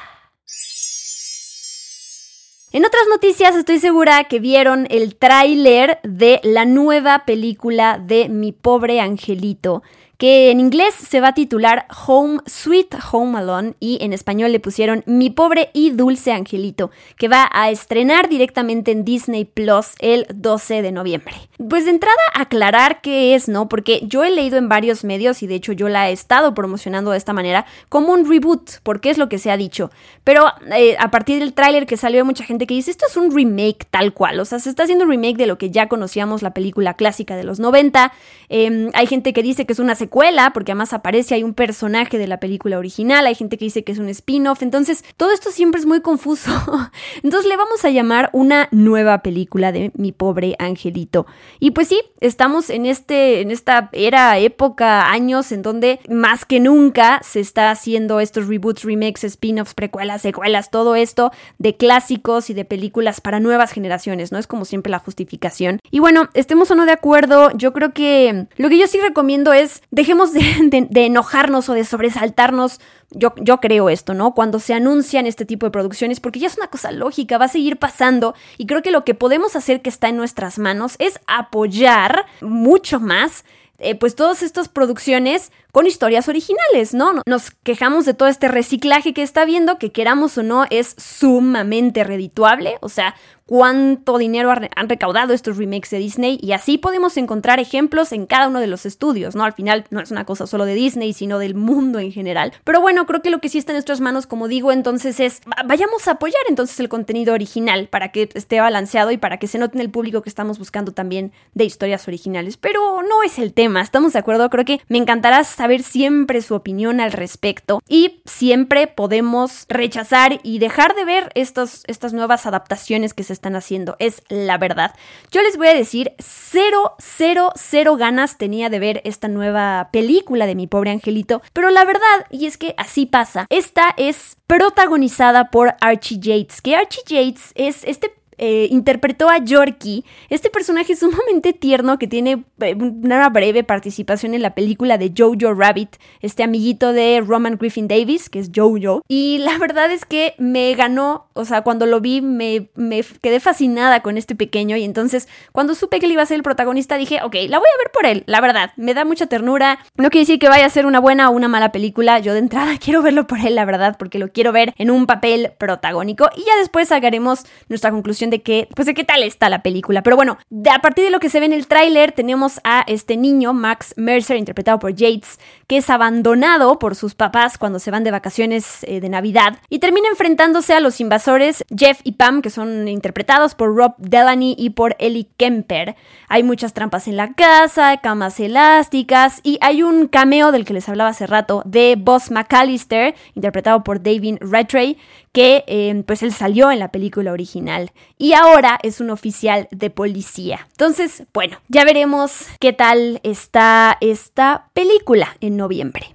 En 2.71 2.85
otras 2.85 3.05
noticias 3.09 3.57
estoy 3.57 3.79
segura 3.79 4.25
que 4.25 4.41
vieron 4.41 4.87
el 4.91 5.17
tráiler 5.17 6.01
de 6.03 6.39
la 6.43 6.67
nueva 6.67 7.25
película 7.25 7.99
de 7.99 8.29
Mi 8.29 8.53
pobre 8.53 9.01
angelito, 9.01 9.83
que 10.19 10.51
en 10.51 10.59
inglés 10.59 10.95
se 10.95 11.21
va 11.21 11.29
a 11.29 11.35
titular 11.35 11.87
Home 12.07 12.41
Sweet 12.45 12.97
Home 13.13 13.39
Alone 13.39 13.75
y 13.79 13.99
en 14.03 14.13
español 14.13 14.51
le 14.51 14.59
pusieron 14.59 15.05
Mi 15.07 15.31
pobre 15.31 15.71
y 15.73 15.91
dulce 15.91 16.33
angelito, 16.33 16.91
que 17.17 17.29
va 17.29 17.49
a 17.53 17.71
estrenar 17.71 18.29
directamente 18.29 18.91
en 18.91 19.05
Disney 19.05 19.45
Plus 19.45 19.95
el 20.01 20.27
12 20.35 20.83
de 20.83 20.91
noviembre. 20.91 21.35
Pues 21.71 21.85
de 21.85 21.93
entrada 21.93 22.17
aclarar 22.35 23.01
qué 23.01 23.37
es, 23.37 23.49
¿no? 23.49 23.69
Porque 23.69 24.01
yo 24.03 24.25
he 24.25 24.31
leído 24.31 24.59
en 24.59 24.69
varios 24.69 25.05
medios 25.05 25.43
y 25.45 25.47
de 25.47 25.55
hecho 25.55 25.73
yo 25.73 25.89
la 25.89 26.11
he 26.11 26.13
estado 26.13 26.53
promocionando 26.53 27.13
de 27.13 27.19
esta 27.19 27.33
manera 27.33 27.65
como 27.89 28.13
un 28.13 28.29
reboot, 28.29 28.81
porque 28.83 29.11
es 29.11 29.19
lo 29.19 29.29
que 29.29 29.39
se 29.39 29.53
ha 29.53 29.57
dicho. 29.57 29.93
Pero 30.25 30.47
eh, 30.75 30.97
a 30.99 31.13
partir 31.13 31.39
del 31.39 31.55
tráiler 31.55 31.87
que 31.87 31.97
salió 31.97 32.23
hay 32.23 32.27
mucha 32.27 32.45
gente 32.45 32.67
que 32.67 32.75
dice 32.75 32.91
esto 32.91 33.07
es 33.09 33.17
un 33.17 33.33
remake 33.33 33.87
tal 33.89 34.13
cual, 34.13 34.41
o 34.41 34.45
sea, 34.45 34.59
se 34.59 34.69
está 34.69 34.83
haciendo 34.83 35.05
un 35.05 35.11
remake 35.11 35.37
de 35.37 35.47
lo 35.47 35.59
que 35.59 35.71
ya 35.71 35.87
conocíamos 35.89 36.43
la 36.43 36.55
película 36.55 36.95
clásica 36.95 37.37
de 37.37 37.45
los 37.45 37.61
90. 37.61 38.13
Em, 38.49 38.91
hay 38.95 39.07
gente 39.07 39.33
que 39.33 39.45
dice 39.45 39.65
que 39.65 39.73
es 39.73 39.79
una 39.79 39.95
secuela, 40.09 40.53
porque 40.55 40.73
además 40.73 40.95
aparece, 40.95 41.35
hay 41.35 41.43
un 41.43 41.53
personaje 41.53 42.17
de 42.17 42.27
la 42.27 42.41
película 42.41 42.79
original, 42.79 43.27
hay 43.27 43.35
gente 43.35 43.59
que 43.59 43.67
dice 43.67 43.85
que 43.85 43.93
es 43.93 43.99
un 43.99 44.09
spin-off, 44.09 44.63
entonces 44.63 45.05
todo 45.19 45.33
esto 45.33 45.51
siempre 45.51 45.79
es 45.81 45.87
muy 45.87 46.01
confuso. 46.01 46.51
entonces 47.23 47.47
le 47.47 47.59
vamos 47.59 47.85
a 47.85 47.91
llamar 47.91 48.31
una 48.33 48.69
nueva 48.71 49.19
película 49.19 49.71
de 49.71 49.93
mi 49.97 50.13
pobre 50.13 50.57
angelito. 50.59 51.27
Y 51.61 51.73
pues 51.73 51.89
sí, 51.89 52.01
estamos 52.21 52.71
en, 52.71 52.87
este, 52.87 53.43
en 53.43 53.51
esta 53.51 53.91
era, 53.93 54.39
época, 54.39 55.11
años 55.11 55.53
en 55.53 55.61
donde 55.61 56.01
más 56.09 56.47
que 56.47 56.59
nunca 56.59 57.21
se 57.23 57.41
está 57.41 57.71
haciendo 57.71 58.19
estos 58.19 58.49
reboots, 58.49 58.85
remakes, 58.85 59.25
spin-offs, 59.25 59.75
precuelas, 59.75 60.23
secuelas, 60.23 60.71
todo 60.71 60.97
esto 60.97 61.33
de 61.59 61.77
clásicos 61.77 62.49
y 62.49 62.55
de 62.55 62.65
películas 62.65 63.21
para 63.21 63.41
nuevas 63.41 63.73
generaciones, 63.73 64.33
¿no? 64.33 64.39
Es 64.39 64.47
como 64.47 64.65
siempre 64.65 64.91
la 64.91 65.01
justificación. 65.01 65.81
Y 65.91 65.99
bueno, 65.99 66.31
estemos 66.33 66.71
o 66.71 66.75
no 66.75 66.87
de 66.87 66.93
acuerdo, 66.93 67.51
yo 67.59 67.75
creo 67.75 67.93
que 67.93 68.47
lo 68.57 68.71
que 68.71 68.79
yo 68.79 68.87
sí 68.87 68.99
recomiendo 69.01 69.53
es 69.53 69.83
dejemos 69.99 70.33
de, 70.33 70.89
enojarnos 71.05 71.69
o 71.69 71.75
de 71.75 71.85
sobresaltarnos. 71.85 72.81
Yo, 73.11 73.35
yo 73.41 73.59
creo 73.59 73.89
esto, 73.89 74.15
¿no? 74.15 74.35
Cuando 74.35 74.61
se 74.61 74.75
anuncian 74.75 75.27
este 75.27 75.45
tipo 75.45 75.67
de 75.67 75.73
producciones, 75.73 76.21
porque 76.21 76.39
ya 76.39 76.47
es 76.47 76.57
una 76.57 76.69
cosa 76.69 76.93
lógica, 76.93 77.39
va 77.39 77.47
a 77.47 77.49
seguir 77.49 77.79
pasando. 77.79 78.35
Y 78.59 78.67
creo 78.67 78.83
que 78.83 78.91
lo 78.91 79.05
que 79.05 79.15
podemos 79.15 79.57
hacer 79.57 79.83
que 79.83 79.91
está 79.91 80.09
en 80.09 80.17
nuestras 80.17 80.59
manos 80.59 80.95
es 80.99 81.21
apoyar 81.27 82.27
mucho 82.41 83.01
más 83.01 83.45
eh, 83.81 83.95
pues 83.95 84.17
todas 84.17 84.43
estas 84.43 84.69
producciones 84.69 85.53
con 85.73 85.87
historias 85.87 86.29
originales, 86.29 86.95
¿no? 86.95 87.23
Nos 87.27 87.51
quejamos 87.51 88.05
de 88.05 88.15
todo 88.15 88.29
este 88.29 88.49
reciclaje 88.49 89.13
que 89.13 89.23
está 89.23 89.45
viendo, 89.45 89.79
que 89.79 89.93
queramos 89.93 90.39
o 90.39 90.43
no, 90.43 90.65
es 90.71 90.95
sumamente 90.99 92.05
redituable, 92.05 92.79
o 92.81 92.89
sea, 92.89 93.15
cuánto 93.49 94.19
dinero 94.19 94.51
han 94.51 94.89
recaudado 94.91 95.33
estos 95.33 95.57
remakes 95.57 95.89
de 95.91 95.99
Disney 95.99 96.39
y 96.43 96.53
así 96.53 96.77
podemos 96.77 97.17
encontrar 97.17 97.59
ejemplos 97.59 98.13
en 98.13 98.27
cada 98.27 98.47
uno 98.47 98.61
de 98.61 98.67
los 98.67 98.85
estudios, 98.85 99.35
¿no? 99.35 99.43
Al 99.43 99.55
final 99.55 99.87
no 99.89 100.01
es 100.01 100.11
una 100.11 100.27
cosa 100.27 100.47
solo 100.47 100.67
de 100.67 100.75
Disney, 100.75 101.15
sino 101.15 101.39
del 101.39 101.55
mundo 101.55 101.99
en 101.99 102.13
general. 102.13 102.53
Pero 102.65 102.83
bueno, 102.83 103.07
creo 103.07 103.23
que 103.23 103.31
lo 103.31 103.41
que 103.41 103.49
sí 103.49 103.57
está 103.57 103.73
en 103.73 103.77
nuestras 103.77 104.03
manos, 104.03 104.27
como 104.27 104.49
digo, 104.49 104.71
entonces 104.71 105.19
es 105.19 105.41
vayamos 105.65 106.07
a 106.09 106.13
apoyar 106.13 106.43
entonces 106.51 106.79
el 106.79 106.91
contenido 106.91 107.33
original 107.33 107.89
para 107.89 108.13
que 108.13 108.29
esté 108.35 108.61
balanceado 108.61 109.13
y 109.13 109.17
para 109.17 109.39
que 109.39 109.47
se 109.47 109.57
note 109.57 109.79
en 109.79 109.81
el 109.81 109.91
público 109.91 110.21
que 110.21 110.29
estamos 110.29 110.59
buscando 110.59 110.93
también 110.93 111.33
de 111.55 111.65
historias 111.65 112.07
originales. 112.07 112.59
Pero 112.59 113.01
no 113.01 113.23
es 113.23 113.39
el 113.39 113.55
tema, 113.55 113.81
¿estamos 113.81 114.13
de 114.13 114.19
acuerdo? 114.19 114.51
Creo 114.51 114.67
que 114.67 114.83
me 114.89 114.99
encantará 114.99 115.43
saber 115.59 115.83
siempre 115.83 116.41
su 116.41 116.55
opinión 116.55 117.01
al 117.01 117.11
respecto 117.11 117.83
y 117.89 118.23
siempre 118.25 118.87
podemos 118.87 119.67
rechazar 119.69 120.39
y 120.45 120.61
dejar 120.61 120.95
de 120.95 121.05
ver 121.05 121.33
estas 121.35 122.13
nuevas 122.13 122.47
adaptaciones 122.47 123.13
que 123.13 123.25
se 123.25 123.33
están 123.33 123.57
haciendo, 123.57 123.97
es 123.99 124.23
la 124.29 124.57
verdad. 124.57 124.95
Yo 125.33 125.43
les 125.43 125.57
voy 125.57 125.67
a 125.67 125.75
decir, 125.75 126.13
cero, 126.21 126.95
cero, 127.01 127.51
cero 127.57 127.97
ganas 127.97 128.39
tenía 128.39 128.71
de 128.71 128.79
ver 128.79 129.01
esta 129.05 129.27
nueva 129.27 129.89
película 129.93 130.47
de 130.47 130.55
mi 130.55 130.69
pobre 130.69 130.93
angelito, 130.93 131.43
pero 131.53 131.71
la 131.71 131.85
verdad, 131.85 132.27
y 132.31 132.47
es 132.47 132.57
que 132.57 132.75
así 132.77 133.05
pasa, 133.05 133.47
esta 133.51 133.93
es 133.97 134.37
protagonizada 134.47 135.51
por 135.51 135.75
Archie 135.81 136.21
Yates, 136.21 136.63
que 136.63 136.77
Archie 136.77 137.03
Yates 137.05 137.51
es 137.57 137.83
este 137.85 138.18
eh, 138.39 138.69
interpretó 138.71 139.29
a 139.29 139.39
Yorkie, 139.39 140.05
este 140.29 140.51
personaje 140.51 140.97
sumamente 140.97 141.53
tierno 141.53 141.99
que 141.99 142.07
tiene 142.07 142.45
eh, 142.61 142.75
una 142.75 143.29
breve 143.29 143.65
participación 143.65 144.35
en 144.35 144.43
la 144.43 144.55
película 144.55 144.99
de 144.99 145.13
Jojo 145.17 145.55
Rabbit, 145.55 145.97
este 146.21 146.43
amiguito 146.43 146.93
de 146.93 147.23
Roman 147.27 147.57
Griffin 147.59 147.89
Davis, 147.89 148.31
que 148.31 148.39
es 148.39 148.51
Jojo. 148.55 149.03
Y 149.09 149.39
la 149.39 149.59
verdad 149.59 149.91
es 149.91 150.05
que 150.05 150.35
me 150.39 150.75
ganó, 150.75 151.29
o 151.35 151.45
sea, 151.45 151.63
cuando 151.63 151.87
lo 151.87 152.01
vi 152.01 152.21
me, 152.21 152.71
me 152.75 153.03
quedé 153.21 153.41
fascinada 153.41 154.03
con 154.03 154.17
este 154.17 154.35
pequeño 154.35 154.77
y 154.77 154.85
entonces 154.85 155.29
cuando 155.53 155.75
supe 155.75 155.99
que 155.99 156.07
él 156.07 156.13
iba 156.13 156.23
a 156.23 156.27
ser 156.27 156.37
el 156.37 156.43
protagonista 156.43 156.97
dije, 156.97 157.21
ok, 157.23 157.35
la 157.49 157.59
voy 157.59 157.69
a 157.69 157.79
ver 157.83 157.93
por 157.93 158.07
él, 158.07 158.25
la 158.27 158.41
verdad, 158.41 158.73
me 158.77 158.95
da 158.95 159.05
mucha 159.05 159.27
ternura. 159.27 159.79
No 159.97 160.11
quiere 160.11 160.23
decir 160.23 160.39
que 160.39 160.49
vaya 160.49 160.67
a 160.67 160.71
ser 160.71 160.87
una 160.87 161.01
buena 161.01 161.29
o 161.31 161.33
una 161.33 161.49
mala 161.49 161.73
película, 161.73 162.19
yo 162.19 162.33
de 162.33 162.39
entrada 162.39 162.79
quiero 162.83 163.03
verlo 163.03 163.27
por 163.27 163.41
él, 163.41 163.55
la 163.55 163.65
verdad, 163.65 163.97
porque 163.99 164.19
lo 164.19 164.33
quiero 164.33 164.53
ver 164.53 164.75
en 164.79 164.91
un 164.91 165.07
papel 165.07 165.53
protagónico 165.59 166.31
y 166.37 166.45
ya 166.45 166.57
después 166.57 166.89
sacaremos 166.89 167.45
nuestra 167.69 167.91
conclusión 167.91 168.28
de 168.31 168.43
que, 168.43 168.69
pues 168.75 168.87
de 168.87 168.95
qué 168.95 169.05
tal 169.05 169.23
está 169.23 169.49
la 169.49 169.63
película. 169.63 170.03
Pero 170.03 170.17
bueno, 170.17 170.39
de, 170.51 170.71
a 170.71 170.81
partir 170.81 171.05
de 171.05 171.11
lo 171.11 171.21
que 171.21 171.31
se 171.31 171.41
ve 171.41 171.47
en 171.47 171.53
el 171.53 171.67
tráiler, 171.67 172.13
tenemos 172.13 172.61
a 172.65 172.85
este 172.87 173.17
niño, 173.17 173.53
Max 173.53 173.95
Mercer, 173.97 174.37
interpretado 174.37 174.79
por 174.79 174.95
Yates, 174.95 175.39
que 175.67 175.79
es 175.79 175.91
abandonado 175.91 176.79
por 176.79 176.95
sus 176.95 177.15
papás 177.15 177.59
cuando 177.59 177.79
se 177.79 177.91
van 177.91 178.05
de 178.05 178.11
vacaciones 178.11 178.85
eh, 178.85 179.01
de 179.01 179.09
Navidad 179.09 179.59
y 179.69 179.79
termina 179.79 180.09
enfrentándose 180.09 180.75
a 180.75 180.81
los 180.81 181.01
invasores 181.01 181.65
Jeff 181.77 182.01
y 182.05 182.13
Pam, 182.13 182.43
que 182.43 182.51
son 182.51 182.89
interpretados 182.89 183.55
por 183.55 183.75
Rob 183.75 183.95
Delaney 183.99 184.55
y 184.59 184.71
por 184.71 184.97
Ellie 184.99 185.29
Kemper. 185.37 185.97
Hay 186.29 186.43
muchas 186.43 186.73
trampas 186.73 187.09
en 187.09 187.17
la 187.17 187.35
casa, 187.35 187.99
camas 187.99 188.39
elásticas 188.41 189.41
y 189.43 189.59
hay 189.61 189.83
un 189.83 190.09
cameo 190.09 190.53
del 190.53 190.65
que 190.65 190.75
les 190.75 190.89
hablaba 190.89 191.11
hace 191.11 191.27
rato 191.27 191.63
de 191.65 191.97
Boss 191.99 192.31
McAllister, 192.31 193.15
interpretado 193.35 193.85
por 193.85 194.03
David 194.03 194.37
Rattray, 194.41 194.99
que 195.33 195.65
eh, 195.67 196.03
pues 196.07 196.23
él 196.23 196.33
salió 196.33 196.71
en 196.71 196.79
la 196.79 196.91
película 196.91 197.33
original 197.33 197.93
y 198.17 198.33
ahora 198.33 198.79
es 198.83 199.01
un 199.01 199.11
oficial 199.11 199.69
de 199.71 199.91
policía. 199.91 200.67
Entonces, 200.71 201.25
bueno, 201.33 201.59
ya 201.69 201.85
veremos 201.85 202.47
qué 202.61 202.73
tal 202.73 203.21
está 203.23 203.99
esta 204.01 204.71
película 204.75 205.37
en 205.41 205.57
noviembre. 205.57 206.15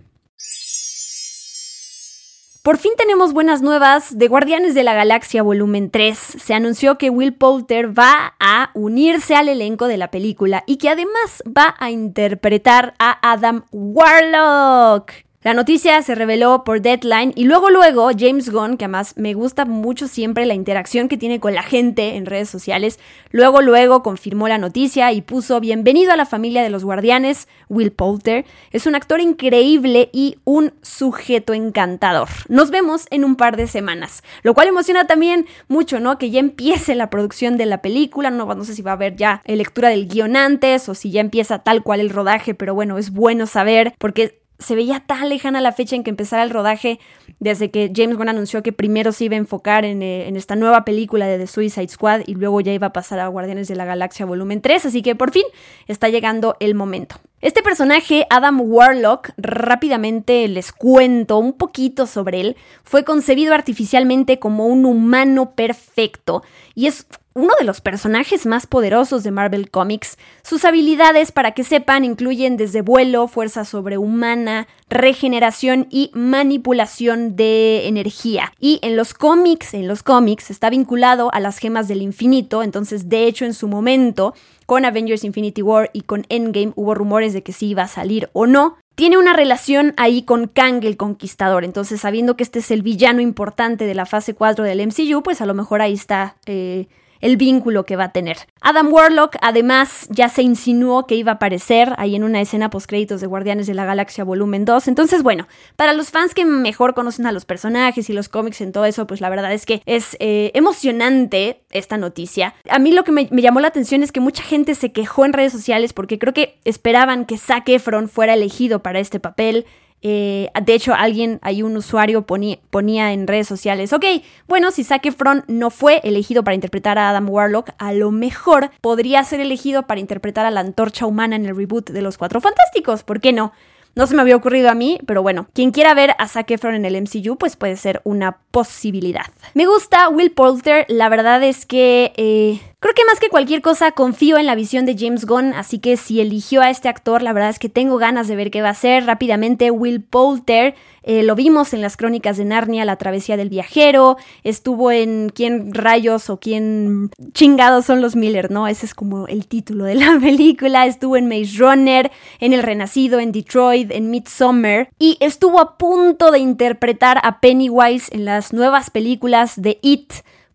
Por 2.64 2.78
fin 2.78 2.94
tenemos 2.98 3.34
buenas 3.34 3.62
nuevas 3.62 4.18
de 4.18 4.30
Guardianes 4.30 4.74
de 4.74 4.84
la 4.84 4.94
Galaxia 4.94 5.44
Volumen 5.44 5.92
3. 5.92 6.18
Se 6.18 6.54
anunció 6.54 6.98
que 6.98 7.10
Will 7.10 7.34
Poulter 7.34 7.90
va 7.90 8.36
a 8.40 8.72
unirse 8.74 9.36
al 9.36 9.50
elenco 9.50 9.88
de 9.90 9.98
la 9.98 10.10
película 10.12 10.64
y 10.66 10.78
que 10.78 10.88
además 10.88 11.44
va 11.46 11.76
a 11.78 11.92
interpretar 11.92 12.94
a 13.00 13.20
Adam 13.34 13.66
Warlock. 13.74 15.12
La 15.44 15.54
noticia 15.54 16.02
se 16.02 16.16
reveló 16.16 16.64
por 16.64 16.80
Deadline 16.80 17.34
y 17.36 17.44
luego 17.44 17.70
luego 17.70 18.10
James 18.18 18.50
Gunn, 18.50 18.78
que 18.78 18.86
además 18.86 19.16
me 19.18 19.34
gusta 19.34 19.66
mucho 19.66 20.08
siempre 20.08 20.46
la 20.46 20.54
interacción 20.54 21.10
que 21.10 21.18
tiene 21.18 21.42
con 21.42 21.54
la 21.54 21.64
gente 21.64 22.16
en 22.16 22.26
redes 22.26 22.50
sociales, 22.50 22.98
luego 23.30 23.62
luego 23.62 24.04
confirmó 24.04 24.48
la 24.48 24.58
noticia 24.58 25.12
y 25.12 25.22
puso 25.22 25.60
bienvenido 25.60 26.14
a 26.14 26.16
la 26.16 26.26
familia 26.26 26.64
de 26.64 26.70
los 26.70 26.86
guardianes, 26.86 27.50
Will 27.68 27.92
Poulter. 27.92 28.46
Es 28.72 28.88
un 28.88 28.96
actor 28.96 29.20
increíble 29.20 30.10
y 30.14 30.38
un 30.46 30.72
sujeto 30.82 31.54
encantador. 31.54 32.30
Nos 32.48 32.72
vemos 32.72 33.06
en 33.10 33.26
un 33.26 33.36
par 33.36 33.58
de 33.58 33.68
semanas, 33.68 34.24
lo 34.44 34.54
cual 34.54 34.70
emociona 34.70 35.08
también 35.08 35.46
mucho, 35.68 36.00
¿no? 36.00 36.18
Que 36.18 36.32
ya 36.32 36.40
empiece 36.40 36.96
la 36.96 37.10
producción 37.10 37.58
de 37.58 37.66
la 37.66 37.82
película, 37.82 38.30
no, 38.30 38.46
no 38.46 38.64
sé 38.64 38.76
si 38.76 38.82
va 38.82 38.92
a 38.92 38.94
haber 38.94 39.18
ya 39.18 39.42
lectura 39.46 39.90
del 39.90 40.08
guion 40.08 40.38
antes 40.38 40.88
o 40.88 40.96
si 40.96 41.12
ya 41.12 41.20
empieza 41.20 41.60
tal 41.60 41.84
cual 41.84 42.00
el 42.00 42.12
rodaje, 42.12 42.54
pero 42.54 42.74
bueno, 42.74 42.98
es 42.98 43.12
bueno 43.12 43.46
saber 43.46 43.94
porque 43.98 44.42
se 44.64 44.76
veía 44.76 45.02
tan 45.02 45.30
lejana 45.30 45.62
la 45.62 45.72
fecha 45.72 45.96
en 45.96 46.04
que 46.04 46.10
empezara 46.10 46.44
el 46.44 46.50
rodaje 46.50 47.00
desde 47.40 47.70
que 47.70 47.92
James 47.96 48.18
Gunn 48.18 48.30
anunció 48.30 48.64
que 48.64 48.72
primero 48.72 49.12
se 49.12 49.26
iba 49.26 49.36
a 49.36 49.38
enfocar 49.38 49.86
en, 49.86 50.02
eh, 50.02 50.28
en, 50.28 50.36
esta 50.36 50.56
nueva 50.56 50.86
película 50.86 51.28
de 51.28 51.38
The 51.38 51.48
Suicide 51.48 51.90
Squad 51.90 52.22
y 52.26 52.36
luego 52.36 52.62
ya 52.62 52.74
iba 52.74 52.88
a 52.88 52.94
pasar 52.94 53.20
a 53.20 53.28
Guardianes 53.28 53.68
de 53.68 53.76
la 53.76 53.86
Galaxia 53.86 54.26
volumen 54.26 54.62
3, 54.62 54.86
así 54.88 55.02
que 55.02 55.16
por 55.16 55.32
fin 55.32 55.44
está 55.88 56.10
llegando 56.10 56.56
el 56.60 56.74
momento. 56.74 57.18
Este 57.42 57.62
personaje, 57.62 58.26
Adam 58.30 58.62
Warlock, 58.62 59.32
rápidamente 59.36 60.48
les 60.48 60.72
cuento 60.72 61.38
un 61.40 61.52
poquito 61.52 62.08
sobre 62.08 62.40
él, 62.40 62.56
fue 62.84 63.04
concebido 63.04 63.54
artificialmente 63.54 64.40
como 64.40 64.68
un 64.68 64.86
humano 64.86 65.52
perfecto 65.52 66.42
y 66.74 66.88
es 66.88 67.06
uno 67.34 67.54
de 67.60 67.66
los 67.66 67.82
personajes 67.82 68.46
más 68.46 68.68
poderosos 68.68 69.24
de 69.24 69.32
Marvel 69.32 69.70
Comics. 69.72 70.18
Sus 70.44 70.66
habilidades, 70.66 71.32
para 71.32 71.52
que 71.52 71.64
sepan, 71.64 72.06
incluyen 72.06 72.58
desde 72.58 72.82
vuelo, 72.82 73.28
fuerza 73.28 73.66
sobrehumana, 73.66 74.68
regeneración 74.90 75.88
y 75.90 76.12
manipulación 76.14 77.36
de 77.36 77.88
energía. 77.88 78.54
Y 78.60 78.80
en 78.84 78.96
los 78.96 79.14
cómics, 79.14 79.74
en 79.74 79.88
los 79.88 80.04
cómics, 80.04 80.52
está 80.52 80.70
vinculado 80.70 81.34
a 81.34 81.40
las 81.40 81.58
gemas 81.58 81.88
del 81.88 82.02
infinito, 82.02 82.64
entonces 82.64 83.10
de 83.10 83.26
hecho 83.26 83.46
en 83.46 83.54
su 83.54 83.68
momento 83.68 84.34
con 84.66 84.86
Avengers 84.86 85.24
Infinity 85.24 85.62
War 85.62 85.90
y 85.94 86.02
con 86.02 86.26
Endgame 86.30 86.74
hubo 86.76 86.94
rumores 86.94 87.34
de 87.34 87.44
que 87.44 87.52
sí 87.52 87.68
iba 87.68 87.84
a 87.84 87.88
salir 87.88 88.30
o 88.34 88.48
no. 88.48 88.78
tiene 88.96 89.18
una 89.18 89.34
relación 89.34 89.94
ahí 89.98 90.22
con 90.22 90.48
Kang 90.48 90.86
el 90.86 90.98
Conquistador. 90.98 91.64
Entonces, 91.64 92.02
sabiendo 92.02 92.38
que 92.38 92.44
este 92.44 92.60
es 92.60 92.70
el 92.70 92.84
villano 92.84 93.22
importante 93.22 93.86
de 93.86 93.96
la 93.96 94.06
fase 94.06 94.36
4 94.36 94.64
del 94.64 94.86
MCU, 94.86 95.24
pues 95.24 95.42
a 95.42 95.48
lo 95.48 95.56
mejor 95.56 95.82
ahí 95.82 95.94
está 95.94 96.36
eh, 96.46 96.88
el 97.24 97.38
vínculo 97.38 97.86
que 97.86 97.96
va 97.96 98.06
a 98.06 98.12
tener. 98.12 98.38
Adam 98.60 98.92
Warlock 98.92 99.38
además 99.42 100.08
ya 100.10 100.28
se 100.28 100.44
insinuó 100.44 101.08
que 101.08 101.16
iba 101.16 101.32
a 101.32 101.36
aparecer 101.36 101.94
ahí 101.98 102.16
en 102.16 102.26
una 102.26 102.42
escena 102.42 102.70
post-créditos 102.70 103.22
de 103.22 103.28
Guardianes 103.28 103.66
de 103.66 103.74
la 103.74 103.86
Galaxia 103.86 104.26
volumen 104.26 104.66
2. 104.66 104.90
Entonces, 104.90 105.24
bueno, 105.24 105.48
para 105.78 105.94
los 105.94 106.12
fans 106.12 106.34
que 106.34 106.44
mejor 106.44 106.94
conocen 106.94 107.26
a 107.26 107.32
los 107.32 107.46
personajes 107.46 108.10
y 108.10 108.14
los 108.14 108.28
cómics 108.28 108.60
en 108.60 108.74
todo 108.74 108.84
eso, 108.84 109.08
pues 109.08 109.22
la 109.22 109.30
verdad 109.30 109.54
es 109.54 109.66
que 109.66 109.82
es 109.86 110.18
eh, 110.20 110.52
emocionante 110.54 111.62
esta 111.72 111.98
noticia. 111.98 112.56
A 112.70 112.78
mí 112.78 112.92
lo 112.92 113.06
que 113.06 113.14
me, 113.14 113.30
me, 113.32 113.42
llamó 113.42 113.62
la 113.62 113.70
atención 113.70 114.04
es 114.04 114.12
que 114.12 114.20
mucha 114.20 114.44
gente 114.44 114.76
se 114.76 114.92
quejó 114.92 115.24
en 115.24 115.32
redes 115.32 115.54
sociales 115.54 115.94
porque 115.94 116.20
creo 116.20 116.34
que 116.34 116.60
esperaban 116.66 117.26
que 117.26 117.38
Zac 117.38 117.70
Efron 117.70 118.10
fuera 118.10 118.34
elegido 118.34 118.84
para 118.84 119.00
este 119.00 119.22
papel. 119.22 119.66
Eh, 120.06 120.50
de 120.62 120.74
hecho, 120.74 120.94
alguien, 120.94 121.40
hay 121.42 121.64
un 121.64 121.78
usuario 121.78 122.26
ponía, 122.26 123.14
en 123.14 123.26
redes 123.26 123.48
sociales, 123.48 123.94
ok, 123.94 124.06
bueno, 124.50 124.70
si 124.72 124.84
Zac 124.84 125.06
Efron 125.06 125.46
no 125.48 125.70
fue 125.70 126.02
elegido 126.04 126.44
para 126.44 126.56
interpretar 126.56 126.98
a 126.98 127.10
Adam 127.10 127.30
Warlock, 127.30 127.70
a 127.78 127.94
lo 127.94 128.12
mejor 128.12 128.70
podría 128.82 129.24
ser 129.24 129.40
elegido 129.40 129.88
para 129.88 130.02
interpretar 130.02 130.46
a 130.46 130.52
la 130.52 130.60
antorcha 130.60 131.06
humana 131.06 131.38
en 131.38 131.46
el 131.46 131.56
reboot 131.56 131.90
de 131.90 132.02
Los 132.02 132.18
Cuatro 132.18 132.42
Fantásticos, 132.42 133.04
¿por 133.04 133.22
qué 133.22 133.32
no? 133.32 133.54
No 133.96 134.08
se 134.08 134.16
me 134.16 134.22
había 134.22 134.36
ocurrido 134.36 134.70
a 134.70 134.74
mí, 134.74 135.00
pero 135.06 135.22
bueno, 135.22 135.48
quien 135.54 135.72
quiera 135.72 135.94
ver 135.94 136.16
a 136.18 136.28
Zac 136.28 136.50
Efron 136.50 136.74
en 136.74 136.84
el 136.84 137.00
MCU, 137.00 137.38
pues 137.38 137.56
puede 137.56 137.78
ser 137.78 138.02
una 138.04 138.40
posibilidad. 138.50 139.28
Me 139.54 139.68
gusta 139.68 140.10
Will 140.10 140.32
Poulter, 140.32 140.86
la 140.90 141.10
verdad 141.10 141.44
es 141.44 141.68
que 141.68 142.12
eh, 142.18 142.60
creo 142.84 142.94
que 142.96 143.06
más 143.06 143.22
que 143.22 143.30
cualquier 143.30 143.62
cosa 143.62 143.94
confío 143.94 144.38
en 144.38 144.46
la 144.46 144.56
visión 144.56 144.86
de 144.86 144.98
James 145.00 145.26
Gunn, 145.26 145.54
así 145.54 145.80
que 145.80 145.96
si 145.96 146.20
eligió 146.20 146.62
a 146.62 146.70
este 146.70 146.90
actor, 146.90 147.22
la 147.22 147.32
verdad 147.32 147.50
es 147.50 147.58
que 147.58 147.70
tengo 147.70 147.98
ganas 147.98 148.28
de 148.28 148.36
ver 148.36 148.52
qué 148.52 148.62
va 148.62 148.68
a 148.68 148.72
hacer. 148.72 149.06
Rápidamente, 149.06 149.72
Will 149.72 150.04
Poulter 150.04 150.76
eh, 151.04 151.24
lo 151.24 151.34
vimos 151.34 151.74
en 151.74 151.82
las 151.82 151.96
crónicas 151.96 152.36
de 152.36 152.44
Narnia, 152.44 152.84
La 152.84 152.98
travesía 152.98 153.38
del 153.38 153.48
viajero, 153.48 154.18
estuvo 154.44 154.92
en 154.92 155.32
¿Quién 155.34 155.74
rayos 155.74 156.30
o 156.30 156.42
quién 156.42 157.10
chingados 157.32 157.86
son 157.86 158.02
los 158.02 158.18
Miller? 158.18 158.52
¿no? 158.52 158.68
Ese 158.68 158.86
es 158.86 158.94
como 158.94 159.28
el 159.28 159.48
título 159.48 159.86
de 159.86 159.96
la 159.96 160.20
película, 160.22 160.86
estuvo 160.86 161.16
en 161.16 161.30
Maze 161.30 161.58
Runner, 161.60 162.12
en 162.42 162.52
El 162.52 162.64
Renacido, 162.64 163.22
en 163.22 163.32
Detroit, 163.32 163.92
en 163.92 164.12
Midsommar 164.12 164.90
y 165.00 165.16
estuvo 165.22 165.62
a 165.62 165.78
punto 165.78 166.32
de 166.32 166.40
interpretar 166.40 167.22
a 167.24 167.40
Pennywise 167.40 168.14
en 168.14 168.26
las 168.26 168.52
nuevas 168.52 168.90
películas 168.90 169.62
de 169.62 169.80
It 169.82 170.12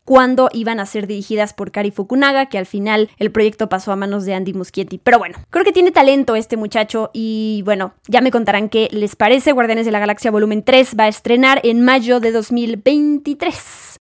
cuando 0.08 0.48
iban 0.54 0.80
a 0.80 0.86
ser 0.86 1.06
dirigidas 1.06 1.52
por 1.52 1.70
Kari 1.70 1.90
Fukunaga, 1.90 2.46
que 2.46 2.56
al 2.56 2.64
final 2.64 3.10
el 3.18 3.30
proyecto 3.30 3.68
pasó 3.68 3.92
a 3.92 3.96
manos 3.96 4.24
de 4.24 4.32
Andy 4.32 4.54
Muschietti. 4.54 4.96
Pero 4.96 5.18
bueno, 5.18 5.36
creo 5.50 5.66
que 5.66 5.72
tiene 5.72 5.90
talento 5.90 6.34
este 6.34 6.56
muchacho 6.56 7.10
y 7.12 7.60
bueno, 7.66 7.92
ya 8.06 8.22
me 8.22 8.30
contarán 8.30 8.70
qué 8.70 8.88
les 8.90 9.16
parece. 9.16 9.52
Guardianes 9.52 9.84
de 9.84 9.92
la 9.92 9.98
Galaxia 9.98 10.30
Volumen 10.30 10.62
3 10.62 10.94
va 10.98 11.04
a 11.04 11.08
estrenar 11.08 11.60
en 11.62 11.84
mayo 11.84 12.20
de 12.20 12.32
2023. 12.32 13.98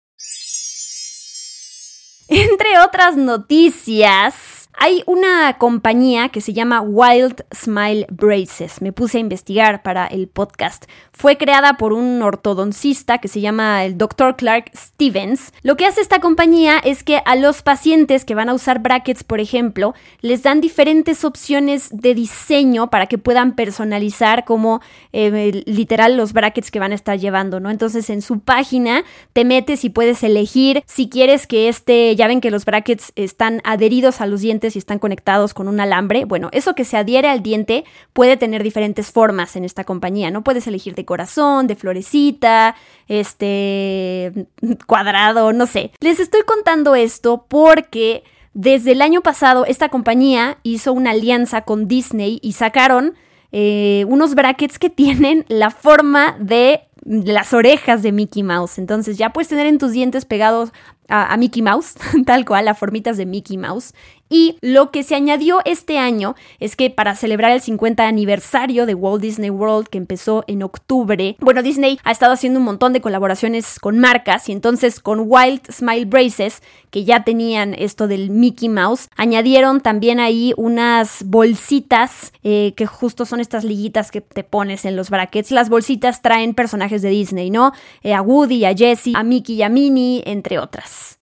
Entre 2.28 2.78
otras 2.87 3.16
noticias, 3.16 4.63
hay 4.76 5.02
una 5.07 5.57
compañía 5.59 6.28
que 6.28 6.40
se 6.40 6.52
llama 6.52 6.81
Wild 6.81 7.45
Smile 7.54 8.07
Braces. 8.11 8.83
Me 8.83 8.93
puse 8.93 9.19
a 9.19 9.21
investigar 9.21 9.83
para 9.83 10.07
el 10.07 10.28
podcast. 10.28 10.85
Fue 11.12 11.37
creada 11.37 11.76
por 11.76 11.93
un 11.93 12.21
ortodoncista 12.23 13.19
que 13.19 13.28
se 13.28 13.40
llama 13.40 13.85
el 13.85 13.97
Dr. 13.97 14.37
Clark 14.37 14.71
Stevens. 14.76 15.52
Lo 15.62 15.76
que 15.76 15.87
hace 15.87 16.00
esta 16.00 16.21
compañía 16.21 16.78
es 16.78 17.04
que 17.04 17.23
a 17.25 17.37
los 17.37 17.62
pacientes 17.62 18.25
que 18.25 18.35
van 18.35 18.49
a 18.49 18.54
usar 18.54 18.81
brackets, 18.81 19.23
por 19.23 19.40
ejemplo, 19.40 19.95
les 20.21 20.43
dan 20.43 20.61
diferentes 20.61 21.25
opciones 21.25 21.88
de 21.93 22.14
diseño 22.14 22.90
para 22.90 23.07
que 23.07 23.19
puedan 23.19 23.54
personalizar 23.54 24.45
como 24.45 24.81
eh, 25.12 25.62
literal 25.66 26.16
los 26.16 26.33
brackets 26.33 26.71
que 26.71 26.81
van 26.81 26.93
a 26.93 26.97
estar 26.97 27.19
llevando, 27.19 27.61
¿no? 27.61 27.71
Entonces 27.71 28.11
en 28.11 28.23
su 28.23 28.40
página 28.40 29.04
te 29.33 29.45
metes 29.45 29.85
y 29.85 29.90
puedes 29.90 30.23
elegir 30.23 30.83
si 30.87 31.09
quieres 31.09 31.47
que 31.47 31.69
este, 31.69 32.14
ya 32.16 32.26
ven 32.26 32.40
que 32.40 32.50
los 32.50 32.64
brackets 32.64 33.12
están 33.14 33.61
adheridos 33.64 34.21
a 34.21 34.26
los 34.26 34.40
dientes 34.40 34.63
y 34.73 34.78
están 34.78 34.99
conectados 34.99 35.52
con 35.52 35.68
un 35.68 35.80
alambre. 35.80 36.25
Bueno, 36.25 36.49
eso 36.52 36.75
que 36.75 36.85
se 36.85 36.97
adhiere 36.97 37.28
al 37.28 37.42
diente 37.42 37.85
puede 38.12 38.37
tener 38.37 38.62
diferentes 38.62 39.11
formas 39.11 39.56
en 39.56 39.64
esta 39.64 39.85
compañía, 39.85 40.30
¿no? 40.30 40.42
Puedes 40.42 40.66
elegir 40.66 40.94
de 40.94 41.04
corazón, 41.04 41.66
de 41.66 41.76
florecita, 41.76 42.75
este 43.06 44.47
cuadrado, 44.87 45.52
no 45.52 45.66
sé. 45.66 45.92
Les 46.00 46.18
estoy 46.21 46.42
contando 46.42 46.94
esto 46.94 47.44
porque 47.49 48.25
desde 48.54 48.92
el 48.92 49.02
año 49.02 49.21
pasado 49.21 49.66
esta 49.66 49.88
compañía 49.88 50.59
hizo 50.62 50.92
una 50.92 51.11
alianza 51.11 51.62
con 51.62 51.87
Disney 51.88 52.38
y 52.42 52.52
sacaron 52.52 53.14
eh, 53.52 54.04
unos 54.09 54.35
brackets 54.35 54.78
que 54.78 54.90
tienen 54.90 55.44
la 55.49 55.71
forma 55.71 56.37
de 56.40 56.88
las 57.04 57.52
orejas 57.52 58.02
de 58.02 58.12
Mickey 58.12 58.42
Mouse. 58.42 58.78
Entonces 58.78 59.18
ya 59.18 59.33
puedes 59.33 59.49
tener 59.49 59.66
en 59.66 59.78
tus 59.78 59.92
dientes 59.92 60.25
pegados 60.25 60.73
a, 61.09 61.37
Mickey 61.37 61.62
Mouse, 61.62 61.94
tal 62.26 62.44
cual, 62.44 62.68
a 62.68 62.75
formitas 62.75 63.16
de 63.16 63.26
Mickey 63.26 63.59
Mouse. 63.59 63.92
Y 64.34 64.58
lo 64.62 64.90
que 64.90 65.04
se 65.04 65.14
añadió 65.14 65.60
este 65.64 65.96
año 65.96 66.34
es 66.58 66.74
que 66.74 66.90
para 66.90 67.14
celebrar 67.14 67.52
el 67.52 67.60
50 67.60 68.04
aniversario 68.04 68.84
de 68.84 68.96
Walt 68.96 69.22
Disney 69.22 69.48
World, 69.48 69.86
que 69.86 69.96
empezó 69.96 70.42
en 70.48 70.64
octubre, 70.64 71.36
bueno, 71.38 71.62
Disney 71.62 72.00
ha 72.02 72.10
estado 72.10 72.32
haciendo 72.32 72.58
un 72.58 72.64
montón 72.64 72.92
de 72.92 73.00
colaboraciones 73.00 73.78
con 73.78 74.00
marcas 74.00 74.48
y 74.48 74.52
entonces 74.52 74.98
con 74.98 75.26
Wild 75.28 75.70
Smile 75.70 76.06
Braces, 76.06 76.64
que 76.90 77.04
ya 77.04 77.22
tenían 77.22 77.74
esto 77.74 78.08
del 78.08 78.30
Mickey 78.30 78.68
Mouse, 78.68 79.08
añadieron 79.14 79.80
también 79.80 80.18
ahí 80.18 80.52
unas 80.56 81.22
bolsitas 81.26 82.32
eh, 82.42 82.74
que 82.76 82.86
justo 82.86 83.26
son 83.26 83.38
estas 83.38 83.62
liguitas 83.62 84.10
que 84.10 84.20
te 84.20 84.42
pones 84.42 84.84
en 84.84 84.96
los 84.96 85.10
brackets. 85.10 85.52
Las 85.52 85.68
bolsitas 85.68 86.22
traen 86.22 86.54
personajes 86.54 87.02
de 87.02 87.10
Disney, 87.10 87.50
¿no? 87.50 87.72
Eh, 88.02 88.14
a 88.14 88.20
Woody, 88.20 88.64
a 88.64 88.74
Jessie, 88.74 89.12
a 89.14 89.22
Mickey 89.22 89.54
y 89.54 89.62
a 89.62 89.68
Minnie, 89.68 90.24
entre 90.26 90.58
otras. 90.58 91.20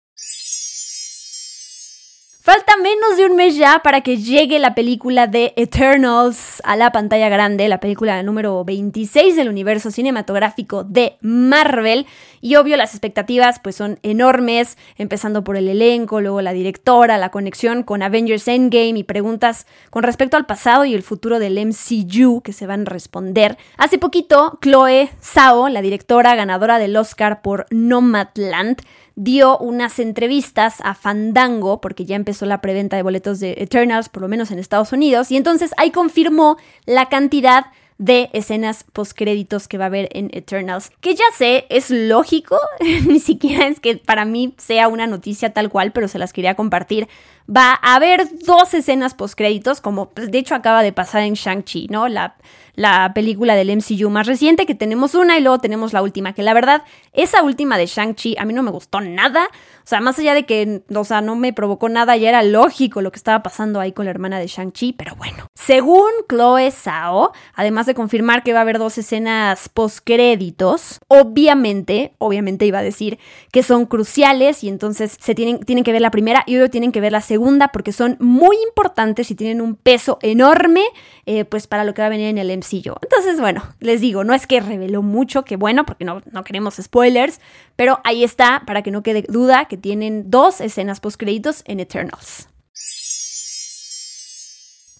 Falta 2.45 2.77
menos 2.77 3.17
de 3.17 3.27
un 3.27 3.37
mes 3.37 3.55
ya 3.55 3.83
para 3.85 4.01
que 4.01 4.17
llegue 4.17 4.59
la 4.59 4.75
película 4.75 5.29
de 5.29 5.53
Eternals 5.55 6.61
a 6.65 6.75
la 6.75 6.91
pantalla 6.91 7.29
grande, 7.29 7.69
la 7.69 7.79
película 7.79 8.21
número 8.25 8.65
26 8.65 9.37
del 9.37 9.49
universo 9.49 9.93
cinematográfico 9.93 10.83
de 10.83 11.19
Marvel. 11.21 12.05
Y 12.45 12.57
obvio, 12.57 12.77
las 12.77 12.91
expectativas 12.91 13.61
pues 13.61 13.77
son 13.77 14.01
enormes, 14.03 14.77
empezando 14.99 15.45
por 15.45 15.57
el 15.57 15.69
elenco, 15.69 16.21
luego 16.21 16.43
la 16.43 16.53
directora, 16.53 17.17
la 17.17 17.31
conexión 17.31 17.85
con 17.85 18.03
Avengers 18.03 18.49
Endgame 18.49 18.99
y 18.99 19.05
preguntas 19.05 19.67
con 19.91 20.03
respecto 20.03 20.37
al 20.37 20.45
pasado 20.45 20.85
y 20.85 20.93
el 20.93 21.05
futuro 21.05 21.39
del 21.39 21.57
MCU 21.65 22.43
que 22.43 22.53
se 22.53 22.67
van 22.67 22.83
a 22.83 22.91
responder. 22.91 23.57
Hace 23.79 23.99
poquito, 23.99 24.59
Chloe 24.61 25.09
Zhao, 25.23 25.69
la 25.69 25.83
directora 25.83 26.35
ganadora 26.35 26.81
del 26.81 26.97
Oscar 26.97 27.43
por 27.43 27.67
Nomadland, 27.71 28.83
dio 29.15 29.59
unas 29.59 30.01
entrevistas 30.01 30.81
a 30.83 30.95
Fandango, 30.95 31.81
porque 31.81 32.05
ya 32.05 32.17
empezó 32.17 32.47
la 32.47 32.61
preventa 32.61 32.97
de 32.97 33.03
boletos 33.03 33.39
de 33.39 33.55
Eternals, 33.59 34.09
por 34.09 34.23
lo 34.23 34.29
menos 34.29 34.51
en 34.51 34.59
Estados 34.59 34.93
Unidos, 34.93 35.31
y 35.31 35.37
entonces 35.37 35.73
ahí 35.77 35.93
confirmó 35.93 36.57
la 36.87 37.09
cantidad 37.09 37.67
de 37.99 38.31
escenas 38.33 38.85
postcréditos 38.85 39.69
que 39.69 39.79
va 39.79 39.85
a 39.85 39.87
haber 39.87 40.09
en 40.13 40.31
Eternals. 40.33 40.91
Que 41.01 41.15
ya 41.15 41.25
sé, 41.37 41.67
es 41.69 41.91
lógico, 41.91 42.59
ni 43.07 43.21
siquiera 43.21 43.67
es 43.67 43.81
que 43.81 43.97
para 43.97 44.25
mí 44.25 44.55
sea 44.59 44.89
una 44.89 45.07
noticia 45.07 45.53
tal 45.53 45.71
cual, 45.71 45.93
pero 45.93 46.09
se 46.09 46.19
las 46.19 46.33
quería 46.33 46.55
compartir. 46.55 47.09
Va 47.49 47.79
a 47.83 47.95
haber 47.97 48.29
dos 48.45 48.75
escenas 48.75 49.15
postcréditos, 49.15 49.81
como 49.81 50.11
pues, 50.11 50.31
de 50.31 50.39
hecho 50.39 50.55
acaba 50.55 50.83
de 50.83 50.93
pasar 50.93 51.23
en 51.23 51.35
Shang-Chi, 51.35 51.89
¿no? 51.89 52.09
La 52.09 52.37
la 52.75 53.13
película 53.15 53.55
del 53.55 53.77
MCU 53.77 54.09
más 54.11 54.27
reciente, 54.27 54.67
que 54.67 54.75
tenemos 54.75 55.15
una 55.15 55.39
y 55.39 55.43
luego 55.43 55.59
tenemos 55.59 55.93
la 55.93 56.03
última, 56.03 56.33
que 56.33 56.43
la 56.43 56.55
verdad, 56.55 56.83
esa 57.13 57.43
última 57.43 57.79
de 57.79 57.87
Shang-Chi 57.87 58.37
a 58.39 58.45
mí 58.45 58.53
no 58.55 58.63
me 58.63 58.71
gustó 58.71 59.01
nada. 59.01 59.49
O 59.85 59.87
sea, 59.87 60.01
más 60.01 60.19
allá 60.19 60.35
de 60.35 60.47
que, 60.47 60.83
o 60.95 61.05
sea, 61.05 61.21
no 61.21 61.35
me 61.35 61.53
provocó 61.53 61.89
nada, 61.89 62.17
ya 62.17 62.29
era 62.29 62.43
lógico 62.43 63.03
lo 63.03 63.11
que 63.11 63.17
estaba 63.17 63.43
pasando 63.43 63.81
ahí 63.81 63.93
con 63.93 64.05
la 64.05 64.13
hermana 64.13 64.39
de 64.39 64.47
Shang-Chi, 64.47 64.93
pero 64.93 65.17
bueno. 65.17 65.49
Según 65.55 66.11
Chloe 66.29 66.71
Zhao, 66.71 67.33
además 67.55 67.87
de 67.87 67.95
confirmar 67.95 68.43
que 68.43 68.53
va 68.53 68.61
a 68.61 68.63
haber 68.63 68.79
dos 68.79 68.97
escenas 68.99 69.69
post-créditos, 69.69 71.01
obviamente, 71.09 72.15
obviamente 72.19 72.65
iba 72.65 72.79
a 72.79 72.83
decir 72.83 73.19
que 73.51 73.63
son 73.63 73.87
cruciales 73.87 74.63
y 74.63 74.69
entonces 74.69 75.17
se 75.21 75.35
tienen, 75.35 75.61
tienen 75.61 75.85
que 75.85 75.93
ver 75.93 76.01
la 76.01 76.11
primera 76.11 76.45
y 76.47 76.55
luego 76.55 76.71
tienen 76.71 76.93
que 76.93 77.01
ver 77.01 77.13
la 77.13 77.21
segunda 77.21 77.69
porque 77.69 77.93
son 77.93 78.17
muy 78.21 78.57
importantes 78.69 79.31
y 79.31 79.35
tienen 79.35 79.61
un 79.61 79.75
peso 79.75 80.19
enorme, 80.23 80.83
eh, 81.27 81.45
pues 81.45 81.67
para 81.67 81.85
lo 81.85 81.93
que 81.93 82.03
va 82.03 82.07
a 82.07 82.11
venir 82.11 82.29
en 82.29 82.39
el 82.39 82.51
entonces, 83.03 83.41
bueno, 83.41 83.63
les 83.81 84.01
digo, 84.01 84.25
no 84.25 84.35
es 84.35 84.47
que 84.47 84.61
reveló 84.61 85.03
mucho, 85.03 85.45
que 85.45 85.57
bueno, 85.57 85.85
porque 85.85 86.05
no, 86.05 86.23
no 86.31 86.45
queremos 86.45 86.77
spoilers, 86.81 87.41
pero 87.77 88.01
ahí 88.05 88.25
está, 88.25 88.63
para 88.67 88.83
que 88.83 88.91
no 88.91 89.03
quede 89.03 89.25
duda, 89.29 89.67
que 89.67 89.77
tienen 89.77 90.31
dos 90.31 90.61
escenas 90.61 91.01
post-créditos 91.01 91.63
en 91.67 91.81
Eternals 91.81 92.49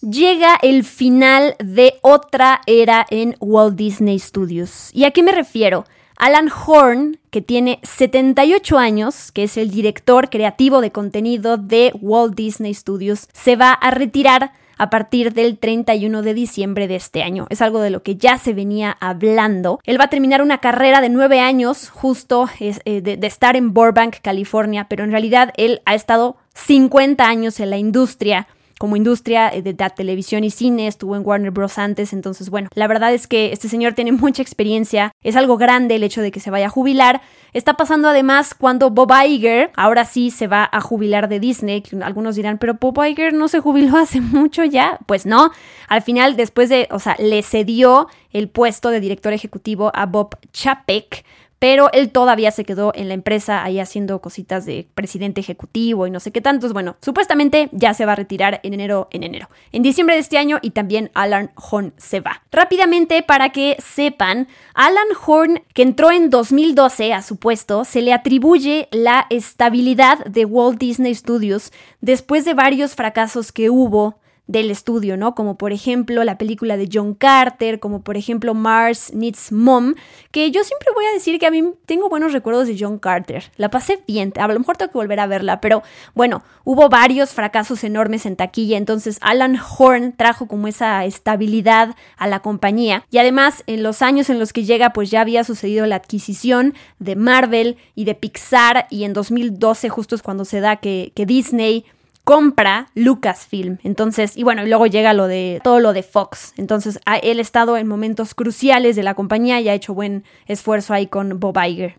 llega 0.09 0.57
el 0.61 0.83
final 0.83 1.55
de 1.59 1.95
otra 2.01 2.61
era 2.65 3.05
en 3.09 3.35
Walt 3.39 3.75
Disney 3.77 4.19
Studios. 4.19 4.89
¿Y 4.91 5.05
a 5.05 5.11
qué 5.11 5.23
me 5.23 5.31
refiero? 5.31 5.85
Alan 6.17 6.49
Horn, 6.49 7.19
que 7.31 7.41
tiene 7.41 7.79
78 7.83 8.77
años, 8.77 9.31
que 9.31 9.43
es 9.43 9.57
el 9.57 9.71
director 9.71 10.29
creativo 10.29 10.81
de 10.81 10.91
contenido 10.91 11.57
de 11.57 11.91
Walt 12.01 12.35
Disney 12.35 12.73
Studios, 12.73 13.27
se 13.33 13.55
va 13.55 13.71
a 13.71 13.91
retirar 13.91 14.51
a 14.83 14.89
partir 14.89 15.33
del 15.33 15.57
31 15.57 16.21
de 16.21 16.33
diciembre 16.33 16.87
de 16.87 16.95
este 16.95 17.23
año. 17.23 17.47
Es 17.49 17.61
algo 17.61 17.81
de 17.81 17.89
lo 17.89 18.03
que 18.03 18.15
ya 18.15 18.37
se 18.37 18.53
venía 18.53 18.95
hablando. 18.99 19.79
Él 19.85 19.99
va 19.99 20.05
a 20.05 20.09
terminar 20.09 20.41
una 20.41 20.59
carrera 20.59 21.01
de 21.01 21.09
nueve 21.09 21.39
años 21.39 21.89
justo 21.89 22.49
eh, 22.59 23.01
de, 23.01 23.17
de 23.17 23.27
estar 23.27 23.55
en 23.55 23.73
Burbank, 23.73 24.17
California, 24.21 24.87
pero 24.89 25.03
en 25.03 25.11
realidad 25.11 25.53
él 25.57 25.81
ha 25.85 25.95
estado 25.95 26.37
50 26.53 27.25
años 27.25 27.59
en 27.59 27.69
la 27.69 27.77
industria 27.77 28.47
como 28.79 28.95
industria 28.95 29.49
eh, 29.53 29.61
de, 29.61 29.73
televisión 29.73 30.43
y 30.43 30.49
cine, 30.49 30.87
estuvo 30.87 31.15
en 31.15 31.25
Warner 31.25 31.51
Bros. 31.51 31.77
antes, 31.77 32.13
entonces 32.13 32.49
bueno, 32.49 32.69
la 32.75 32.87
verdad 32.87 33.13
es 33.13 33.27
que 33.27 33.51
este 33.51 33.69
señor 33.69 33.93
tiene 33.93 34.11
mucha 34.13 34.41
experiencia, 34.41 35.11
es 35.23 35.35
algo 35.35 35.57
grande 35.57 35.95
el 35.95 36.03
hecho 36.03 36.21
de 36.21 36.31
que 36.31 36.39
se 36.39 36.51
vaya 36.51 36.67
a 36.67 36.69
jubilar. 36.69 37.21
Está 37.53 37.75
pasando 37.75 38.07
además 38.07 38.55
cuando 38.55 38.89
Bob 38.89 39.11
Iger 39.25 39.71
ahora 39.75 40.05
sí 40.05 40.31
se 40.31 40.47
va 40.47 40.67
a 40.71 40.81
jubilar 40.81 41.29
de 41.29 41.39
Disney, 41.39 41.83
algunos 42.01 42.35
dirán, 42.35 42.57
pero 42.57 42.75
Bob 42.79 43.03
Iger 43.05 43.33
no 43.33 43.47
se 43.47 43.59
jubiló 43.59 43.97
hace 44.03 44.21
mucho 44.21 44.63
ya, 44.63 44.99
pues 45.05 45.25
no, 45.25 45.51
al 45.87 46.01
final 46.01 46.35
después 46.35 46.69
de, 46.69 46.87
o 46.91 46.99
sea, 46.99 47.15
le 47.19 47.43
cedió 47.43 48.07
el 48.31 48.49
puesto 48.49 48.89
de 48.89 48.99
director 48.99 49.33
ejecutivo 49.33 49.91
a 49.93 50.05
Bob 50.05 50.35
Chapek, 50.51 51.23
pero 51.63 51.89
él 51.93 52.09
todavía 52.09 52.51
se 52.51 52.65
quedó 52.65 52.91
en 52.93 53.07
la 53.07 53.13
empresa 53.13 53.63
ahí 53.63 53.79
haciendo 53.79 54.19
cositas 54.19 54.65
de 54.65 54.89
presidente 54.95 55.39
ejecutivo 55.39 56.05
y 56.05 56.11
no 56.11 56.19
sé 56.19 56.33
qué 56.33 56.41
tantos. 56.41 56.73
Bueno, 56.73 56.97
supuestamente 57.01 57.69
ya 57.71 57.93
se 57.93 58.05
va 58.05 58.11
a 58.11 58.15
retirar 58.15 58.59
en 58.63 58.73
enero, 58.73 59.07
en 59.11 59.23
enero. 59.23 59.47
En 59.71 59.81
diciembre 59.81 60.15
de 60.15 60.19
este 60.19 60.37
año 60.37 60.59
y 60.61 60.71
también 60.71 61.09
Alan 61.13 61.51
Horn 61.55 61.93
se 61.95 62.19
va. 62.19 62.43
Rápidamente, 62.51 63.23
para 63.23 63.53
que 63.53 63.77
sepan, 63.79 64.49
Alan 64.73 65.07
Horn, 65.25 65.63
que 65.73 65.83
entró 65.83 66.11
en 66.11 66.29
2012 66.29 67.13
a 67.13 67.21
su 67.21 67.37
puesto, 67.37 67.85
se 67.85 68.01
le 68.01 68.11
atribuye 68.11 68.89
la 68.91 69.25
estabilidad 69.29 70.25
de 70.25 70.43
Walt 70.43 70.77
Disney 70.77 71.15
Studios 71.15 71.71
después 72.01 72.43
de 72.43 72.55
varios 72.55 72.93
fracasos 72.93 73.53
que 73.53 73.69
hubo 73.69 74.19
del 74.47 74.71
estudio, 74.71 75.15
¿no? 75.15 75.35
Como 75.35 75.57
por 75.57 75.71
ejemplo 75.71 76.23
la 76.23 76.37
película 76.37 76.75
de 76.75 76.89
John 76.91 77.13
Carter, 77.13 77.79
como 77.79 78.01
por 78.01 78.17
ejemplo 78.17 78.53
Mars 78.53 79.13
Needs 79.13 79.53
Mom, 79.53 79.95
que 80.31 80.51
yo 80.51 80.63
siempre 80.65 80.89
voy 80.93 81.05
a 81.05 81.13
decir 81.13 81.39
que 81.39 81.45
a 81.45 81.51
mí 81.51 81.63
tengo 81.85 82.09
buenos 82.09 82.33
recuerdos 82.33 82.67
de 82.67 82.75
John 82.77 82.99
Carter. 82.99 83.51
La 83.55 83.69
pasé 83.69 84.03
bien, 84.05 84.33
a 84.37 84.47
lo 84.47 84.59
mejor 84.59 84.75
tengo 84.75 84.91
que 84.91 84.97
volver 84.97 85.21
a 85.21 85.27
verla, 85.27 85.61
pero 85.61 85.81
bueno, 86.13 86.43
hubo 86.65 86.89
varios 86.89 87.31
fracasos 87.31 87.83
enormes 87.85 88.25
en 88.25 88.35
taquilla, 88.35 88.77
entonces 88.77 89.17
Alan 89.21 89.57
Horn 89.57 90.11
trajo 90.11 90.47
como 90.47 90.67
esa 90.67 91.05
estabilidad 91.05 91.95
a 92.17 92.27
la 92.27 92.41
compañía 92.41 93.05
y 93.11 93.19
además 93.19 93.63
en 93.65 93.81
los 93.81 94.01
años 94.01 94.29
en 94.29 94.39
los 94.39 94.51
que 94.51 94.65
llega 94.65 94.91
pues 94.91 95.09
ya 95.09 95.21
había 95.21 95.45
sucedido 95.45 95.85
la 95.85 95.95
adquisición 95.95 96.73
de 96.99 97.15
Marvel 97.15 97.77
y 97.95 98.03
de 98.03 98.15
Pixar 98.15 98.87
y 98.89 99.05
en 99.05 99.13
2012 99.13 99.87
justo 99.89 100.15
es 100.15 100.21
cuando 100.21 100.43
se 100.43 100.59
da 100.59 100.77
que, 100.77 101.13
que 101.15 101.25
Disney 101.25 101.85
compra 102.23 102.87
Lucasfilm. 102.95 103.79
Entonces, 103.83 104.37
y 104.37 104.43
bueno, 104.43 104.63
y 104.63 104.69
luego 104.69 104.87
llega 104.87 105.13
lo 105.13 105.27
de 105.27 105.59
todo 105.63 105.79
lo 105.79 105.93
de 105.93 106.03
Fox. 106.03 106.53
Entonces, 106.57 106.99
ha, 107.05 107.17
él 107.17 107.39
ha 107.39 107.41
estado 107.41 107.77
en 107.77 107.87
momentos 107.87 108.33
cruciales 108.33 108.95
de 108.95 109.03
la 109.03 109.13
compañía 109.13 109.59
y 109.61 109.69
ha 109.69 109.73
hecho 109.73 109.93
buen 109.93 110.23
esfuerzo 110.47 110.93
ahí 110.93 111.07
con 111.07 111.39
Bob 111.39 111.57
Iger. 111.57 111.97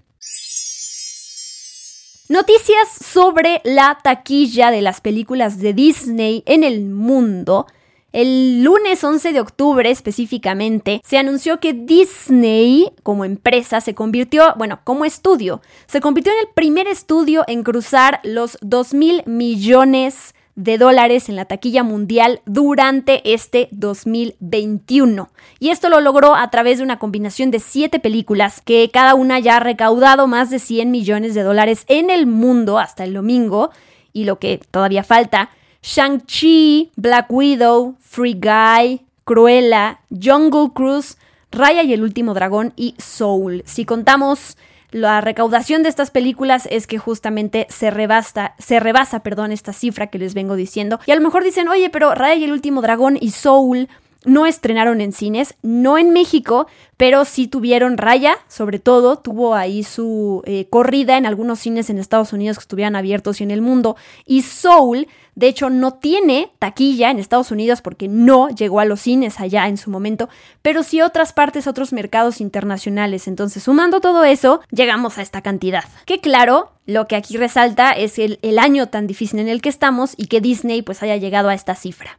Noticias 2.28 2.88
sobre 2.88 3.60
la 3.64 3.98
taquilla 4.02 4.70
de 4.70 4.80
las 4.80 5.02
películas 5.02 5.58
de 5.58 5.74
Disney 5.74 6.42
en 6.46 6.64
el 6.64 6.86
mundo. 6.86 7.66
El 8.14 8.62
lunes 8.62 9.02
11 9.02 9.32
de 9.32 9.40
octubre 9.40 9.90
específicamente 9.90 11.00
se 11.02 11.18
anunció 11.18 11.58
que 11.58 11.72
Disney 11.72 12.92
como 13.02 13.24
empresa 13.24 13.80
se 13.80 13.96
convirtió, 13.96 14.54
bueno, 14.56 14.78
como 14.84 15.04
estudio, 15.04 15.60
se 15.86 16.00
convirtió 16.00 16.32
en 16.32 16.46
el 16.46 16.54
primer 16.54 16.86
estudio 16.86 17.42
en 17.48 17.64
cruzar 17.64 18.20
los 18.22 18.56
2 18.60 18.94
mil 18.94 19.22
millones 19.26 20.36
de 20.54 20.78
dólares 20.78 21.28
en 21.28 21.34
la 21.34 21.46
taquilla 21.46 21.82
mundial 21.82 22.40
durante 22.46 23.34
este 23.34 23.66
2021. 23.72 25.28
Y 25.58 25.70
esto 25.70 25.88
lo 25.88 26.00
logró 26.00 26.36
a 26.36 26.48
través 26.50 26.78
de 26.78 26.84
una 26.84 27.00
combinación 27.00 27.50
de 27.50 27.58
siete 27.58 27.98
películas 27.98 28.60
que 28.60 28.88
cada 28.92 29.16
una 29.16 29.40
ya 29.40 29.56
ha 29.56 29.60
recaudado 29.60 30.28
más 30.28 30.50
de 30.50 30.60
100 30.60 30.88
millones 30.92 31.34
de 31.34 31.42
dólares 31.42 31.84
en 31.88 32.10
el 32.10 32.26
mundo 32.26 32.78
hasta 32.78 33.02
el 33.02 33.12
domingo. 33.12 33.70
Y 34.12 34.22
lo 34.22 34.38
que 34.38 34.60
todavía 34.70 35.02
falta 35.02 35.50
Shang-Chi, 35.84 36.92
Black 36.96 37.26
Widow, 37.30 37.96
Free 38.00 38.32
Guy, 38.32 39.02
Cruella, 39.24 40.00
Jungle 40.10 40.70
Cruise, 40.74 41.18
Raya 41.52 41.82
y 41.82 41.92
el 41.92 42.02
último 42.02 42.32
dragón 42.32 42.72
y 42.74 42.94
Soul. 42.98 43.62
Si 43.66 43.84
contamos 43.84 44.56
la 44.90 45.20
recaudación 45.20 45.82
de 45.82 45.90
estas 45.90 46.10
películas 46.10 46.66
es 46.70 46.86
que 46.86 46.98
justamente 46.98 47.66
se 47.68 47.90
rebasa, 47.90 48.54
se 48.58 48.80
rebasa, 48.80 49.22
perdón, 49.22 49.52
esta 49.52 49.74
cifra 49.74 50.06
que 50.06 50.18
les 50.18 50.32
vengo 50.32 50.56
diciendo. 50.56 51.00
Y 51.04 51.10
a 51.10 51.16
lo 51.16 51.20
mejor 51.20 51.44
dicen, 51.44 51.68
oye, 51.68 51.90
pero 51.90 52.14
Raya 52.14 52.36
y 52.36 52.44
el 52.44 52.52
último 52.52 52.80
dragón 52.80 53.18
y 53.20 53.32
Soul 53.32 53.88
no 54.24 54.46
estrenaron 54.46 55.00
en 55.00 55.12
cines, 55.12 55.54
no 55.62 55.98
en 55.98 56.12
México, 56.12 56.66
pero 56.96 57.24
sí 57.24 57.46
tuvieron 57.46 57.98
Raya, 57.98 58.38
sobre 58.48 58.78
todo, 58.78 59.18
tuvo 59.18 59.54
ahí 59.54 59.84
su 59.84 60.42
eh, 60.46 60.66
corrida 60.70 61.18
en 61.18 61.26
algunos 61.26 61.58
cines 61.58 61.90
en 61.90 61.98
Estados 61.98 62.32
Unidos 62.32 62.56
que 62.56 62.62
estuvieran 62.62 62.96
abiertos 62.96 63.40
y 63.40 63.44
en 63.44 63.50
el 63.50 63.60
mundo. 63.60 63.96
Y 64.24 64.42
Soul, 64.42 65.08
de 65.34 65.48
hecho, 65.48 65.70
no 65.70 65.94
tiene 65.94 66.52
taquilla 66.58 67.10
en 67.10 67.18
Estados 67.18 67.50
Unidos 67.50 67.82
porque 67.82 68.08
no 68.08 68.48
llegó 68.48 68.80
a 68.80 68.84
los 68.84 69.00
cines 69.00 69.40
allá 69.40 69.68
en 69.68 69.76
su 69.76 69.90
momento, 69.90 70.28
pero 70.62 70.82
sí 70.82 71.00
otras 71.00 71.32
partes, 71.32 71.66
otros 71.66 71.92
mercados 71.92 72.40
internacionales. 72.40 73.26
Entonces, 73.26 73.62
sumando 73.62 74.00
todo 74.00 74.24
eso, 74.24 74.60
llegamos 74.70 75.18
a 75.18 75.22
esta 75.22 75.42
cantidad. 75.42 75.84
Que 76.06 76.20
claro, 76.20 76.72
lo 76.86 77.06
que 77.08 77.16
aquí 77.16 77.36
resalta 77.36 77.90
es 77.90 78.18
el, 78.18 78.38
el 78.42 78.58
año 78.58 78.88
tan 78.88 79.06
difícil 79.06 79.40
en 79.40 79.48
el 79.48 79.60
que 79.60 79.68
estamos 79.68 80.14
y 80.16 80.26
que 80.26 80.40
Disney 80.40 80.82
pues 80.82 81.02
haya 81.02 81.16
llegado 81.16 81.48
a 81.48 81.54
esta 81.54 81.74
cifra. 81.74 82.18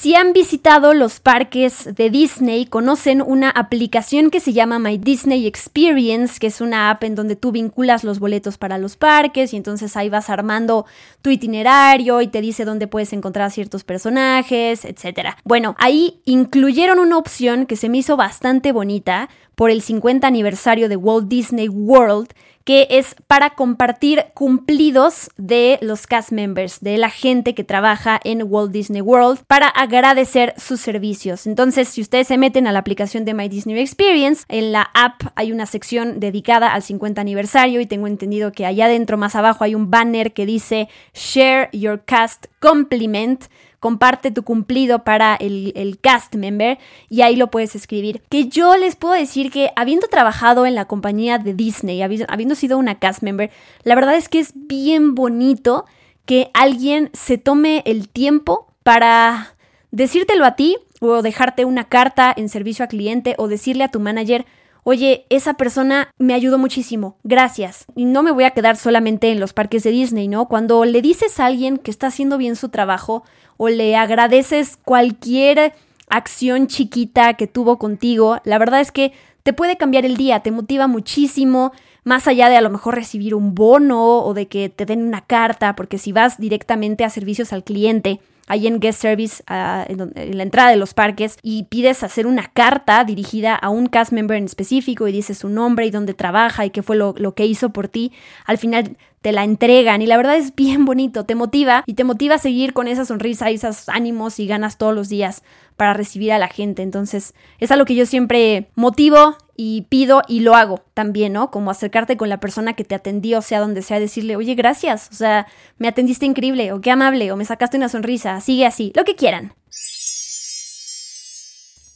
Si 0.00 0.14
han 0.14 0.32
visitado 0.32 0.94
los 0.94 1.20
parques 1.20 1.94
de 1.94 2.08
Disney, 2.08 2.64
conocen 2.64 3.20
una 3.20 3.50
aplicación 3.50 4.30
que 4.30 4.40
se 4.40 4.54
llama 4.54 4.78
My 4.78 4.96
Disney 4.96 5.46
Experience, 5.46 6.40
que 6.40 6.46
es 6.46 6.62
una 6.62 6.88
app 6.88 7.04
en 7.04 7.14
donde 7.14 7.36
tú 7.36 7.52
vinculas 7.52 8.02
los 8.02 8.18
boletos 8.18 8.56
para 8.56 8.78
los 8.78 8.96
parques 8.96 9.52
y 9.52 9.58
entonces 9.58 9.98
ahí 9.98 10.08
vas 10.08 10.30
armando 10.30 10.86
tu 11.20 11.28
itinerario 11.28 12.22
y 12.22 12.28
te 12.28 12.40
dice 12.40 12.64
dónde 12.64 12.86
puedes 12.86 13.12
encontrar 13.12 13.50
ciertos 13.50 13.84
personajes, 13.84 14.86
etc. 14.86 15.34
Bueno, 15.44 15.76
ahí 15.78 16.22
incluyeron 16.24 16.98
una 16.98 17.18
opción 17.18 17.66
que 17.66 17.76
se 17.76 17.90
me 17.90 17.98
hizo 17.98 18.16
bastante 18.16 18.72
bonita 18.72 19.28
por 19.54 19.70
el 19.70 19.82
50 19.82 20.26
aniversario 20.26 20.88
de 20.88 20.96
Walt 20.96 21.28
Disney 21.28 21.68
World, 21.68 22.30
que 22.64 22.86
es 22.90 23.16
para 23.26 23.50
compartir 23.50 24.26
cumplidos 24.34 25.30
de 25.36 25.78
los 25.82 26.06
cast 26.06 26.32
members, 26.32 26.80
de 26.80 26.98
la 26.98 27.10
gente 27.10 27.54
que 27.54 27.64
trabaja 27.64 28.20
en 28.22 28.42
Walt 28.44 28.72
Disney 28.72 29.00
World, 29.00 29.40
para 29.46 29.68
agradecer 29.68 30.54
sus 30.56 30.80
servicios. 30.80 31.46
Entonces, 31.46 31.88
si 31.88 32.00
ustedes 32.00 32.28
se 32.28 32.38
meten 32.38 32.66
a 32.66 32.72
la 32.72 32.80
aplicación 32.80 33.24
de 33.24 33.34
My 33.34 33.48
Disney 33.48 33.78
Experience, 33.80 34.44
en 34.48 34.72
la 34.72 34.90
app 34.94 35.22
hay 35.34 35.52
una 35.52 35.66
sección 35.66 36.20
dedicada 36.20 36.72
al 36.72 36.82
50 36.82 37.20
aniversario 37.20 37.80
y 37.80 37.86
tengo 37.86 38.06
entendido 38.06 38.52
que 38.52 38.66
allá 38.66 38.86
adentro, 38.86 39.16
más 39.16 39.34
abajo, 39.36 39.64
hay 39.64 39.74
un 39.74 39.90
banner 39.90 40.32
que 40.32 40.46
dice 40.46 40.88
Share 41.14 41.70
Your 41.72 42.02
Cast 42.04 42.46
Compliment 42.60 43.44
comparte 43.80 44.30
tu 44.30 44.44
cumplido 44.44 45.04
para 45.04 45.34
el, 45.34 45.98
cast 46.00 46.34
member 46.34 46.78
y 47.08 47.22
ahí 47.22 47.34
lo 47.34 47.50
puedes 47.50 47.74
escribir. 47.74 48.22
Que 48.28 48.46
yo 48.46 48.76
les 48.76 48.94
puedo 48.94 49.14
decir 49.14 49.50
que 49.50 49.70
habiendo 49.74 50.06
trabajado 50.06 50.66
en 50.66 50.74
la 50.74 50.84
compañía 50.84 51.38
de 51.38 51.54
Disney, 51.54 52.02
habiendo 52.02 52.54
sido 52.54 52.78
una 52.78 52.98
cast 52.98 53.22
member, 53.22 53.50
la 53.82 53.94
verdad 53.94 54.14
es 54.16 54.28
que 54.28 54.38
es 54.38 54.52
bien 54.54 55.14
bonito 55.14 55.86
que 56.26 56.50
alguien 56.54 57.10
se 57.12 57.38
tome 57.38 57.82
el 57.86 58.08
tiempo 58.08 58.68
para 58.82 59.56
decírtelo 59.90 60.44
a 60.44 60.54
ti 60.54 60.76
o 61.00 61.22
dejarte 61.22 61.64
una 61.64 61.84
carta 61.84 62.32
en 62.36 62.48
servicio 62.48 62.84
a 62.84 62.88
cliente 62.88 63.34
o 63.38 63.48
decirle 63.48 63.84
a 63.84 63.88
tu 63.88 64.00
manager, 64.00 64.44
oye, 64.82 65.26
esa 65.30 65.54
persona 65.54 66.10
me 66.18 66.34
ayudó 66.34 66.58
muchísimo, 66.58 67.16
gracias. 67.22 67.86
Y 67.94 68.04
no 68.04 68.22
me 68.22 68.30
voy 68.30 68.44
a 68.44 68.50
quedar 68.50 68.76
solamente 68.76 69.30
en 69.30 69.40
los 69.40 69.52
parques 69.52 69.82
de 69.82 69.90
Disney, 69.90 70.28
¿no? 70.28 70.46
Cuando 70.48 70.84
le 70.84 71.02
dices 71.02 71.40
a 71.40 71.46
alguien 71.46 71.78
que 71.78 71.90
está 71.90 72.08
haciendo 72.08 72.38
bien 72.38 72.56
su 72.56 72.68
trabajo 72.68 73.24
o 73.56 73.68
le 73.68 73.96
agradeces 73.96 74.76
cualquier 74.76 75.72
acción 76.08 76.66
chiquita 76.66 77.34
que 77.34 77.46
tuvo 77.46 77.78
contigo, 77.78 78.40
la 78.44 78.58
verdad 78.58 78.80
es 78.80 78.92
que 78.92 79.12
te 79.42 79.52
puede 79.52 79.76
cambiar 79.76 80.04
el 80.04 80.16
día, 80.16 80.40
te 80.40 80.50
motiva 80.50 80.86
muchísimo, 80.86 81.72
más 82.04 82.26
allá 82.26 82.48
de 82.48 82.56
a 82.56 82.60
lo 82.60 82.70
mejor 82.70 82.94
recibir 82.94 83.34
un 83.34 83.54
bono 83.54 84.18
o 84.18 84.34
de 84.34 84.48
que 84.48 84.68
te 84.68 84.86
den 84.86 85.02
una 85.02 85.20
carta, 85.20 85.76
porque 85.76 85.98
si 85.98 86.12
vas 86.12 86.38
directamente 86.38 87.04
a 87.04 87.10
servicios 87.10 87.52
al 87.52 87.64
cliente, 87.64 88.20
ahí 88.50 88.66
en 88.66 88.80
Guest 88.80 89.00
Service, 89.00 89.44
ah, 89.46 89.86
en, 89.88 90.12
la 90.36 90.42
entrada 90.42 90.70
de 90.70 90.76
los 90.76 90.92
parques, 90.92 91.38
y 91.40 91.62
pides 91.64 92.02
hacer 92.02 92.26
una 92.26 92.48
carta 92.48 93.04
dirigida 93.04 93.54
a 93.54 93.70
un 93.70 93.86
cast 93.86 94.10
member 94.10 94.36
en 94.36 94.44
específico 94.44 95.06
y 95.06 95.12
dices 95.12 95.38
su 95.38 95.48
nombre 95.48 95.86
y 95.86 95.92
dónde 95.92 96.14
trabaja 96.14 96.66
y 96.66 96.70
qué 96.70 96.82
fue 96.82 96.96
lo, 96.96 97.14
lo 97.16 97.36
que 97.36 97.46
hizo 97.46 97.70
por 97.70 97.86
ti, 97.86 98.10
al 98.46 98.58
final 98.58 98.96
te 99.22 99.30
la 99.30 99.44
entregan 99.44 100.02
y 100.02 100.06
la 100.06 100.16
verdad 100.16 100.36
es 100.36 100.56
bien 100.56 100.84
bonito, 100.84 101.24
te 101.24 101.36
motiva 101.36 101.84
y 101.86 101.94
te 101.94 102.02
motiva 102.02 102.34
a 102.34 102.38
seguir 102.38 102.72
con 102.72 102.88
esa 102.88 103.04
sonrisa 103.04 103.52
y 103.52 103.54
esos 103.54 103.88
ánimos 103.88 104.40
y 104.40 104.48
ganas 104.48 104.78
todos 104.78 104.96
los 104.96 105.08
días 105.08 105.44
para 105.76 105.94
recibir 105.94 106.32
a 106.32 106.38
la 106.38 106.48
gente. 106.48 106.82
Entonces, 106.82 107.34
es 107.60 107.70
algo 107.70 107.84
que 107.84 107.94
yo 107.94 108.04
siempre 108.04 108.68
motivo 108.74 109.36
y 109.62 109.82
pido 109.90 110.22
y 110.26 110.40
lo 110.40 110.54
hago 110.54 110.82
también, 110.94 111.34
¿no? 111.34 111.50
Como 111.50 111.70
acercarte 111.70 112.16
con 112.16 112.30
la 112.30 112.40
persona 112.40 112.72
que 112.72 112.82
te 112.82 112.94
atendió, 112.94 113.42
sea 113.42 113.60
donde 113.60 113.82
sea, 113.82 114.00
decirle, 114.00 114.34
oye, 114.36 114.54
gracias, 114.54 115.10
o 115.12 115.14
sea, 115.14 115.46
me 115.76 115.86
atendiste 115.86 116.24
increíble, 116.24 116.72
o 116.72 116.80
qué 116.80 116.90
amable, 116.90 117.30
o 117.30 117.36
me 117.36 117.44
sacaste 117.44 117.76
una 117.76 117.90
sonrisa, 117.90 118.40
sigue 118.40 118.64
así, 118.64 118.90
lo 118.96 119.04
que 119.04 119.16
quieran. 119.16 119.52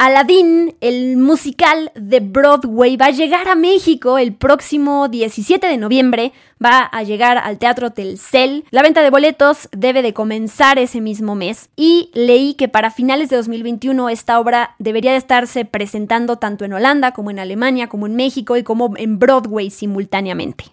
Aladdin, 0.04 0.76
el 0.82 1.16
musical 1.16 1.90
de 1.94 2.20
Broadway, 2.20 2.98
va 2.98 3.06
a 3.06 3.10
llegar 3.10 3.48
a 3.48 3.54
México 3.54 4.18
el 4.18 4.34
próximo 4.34 5.08
17 5.08 5.66
de 5.66 5.78
noviembre. 5.78 6.34
Va 6.62 6.80
a 6.80 7.02
llegar 7.04 7.38
al 7.38 7.56
Teatro 7.56 7.90
Telcel. 7.90 8.66
La 8.70 8.82
venta 8.82 9.00
de 9.00 9.08
boletos 9.08 9.70
debe 9.72 10.02
de 10.02 10.12
comenzar 10.12 10.78
ese 10.78 11.00
mismo 11.00 11.36
mes. 11.36 11.70
Y 11.74 12.10
leí 12.12 12.52
que 12.52 12.68
para 12.68 12.90
finales 12.90 13.30
de 13.30 13.36
2021 13.36 14.10
esta 14.10 14.38
obra 14.38 14.76
debería 14.78 15.12
de 15.12 15.16
estarse 15.16 15.64
presentando 15.64 16.36
tanto 16.36 16.66
en 16.66 16.74
Holanda 16.74 17.12
como 17.12 17.30
en 17.30 17.38
Alemania, 17.38 17.88
como 17.88 18.06
en 18.06 18.14
México 18.14 18.58
y 18.58 18.62
como 18.62 18.92
en 18.98 19.18
Broadway 19.18 19.70
simultáneamente. 19.70 20.66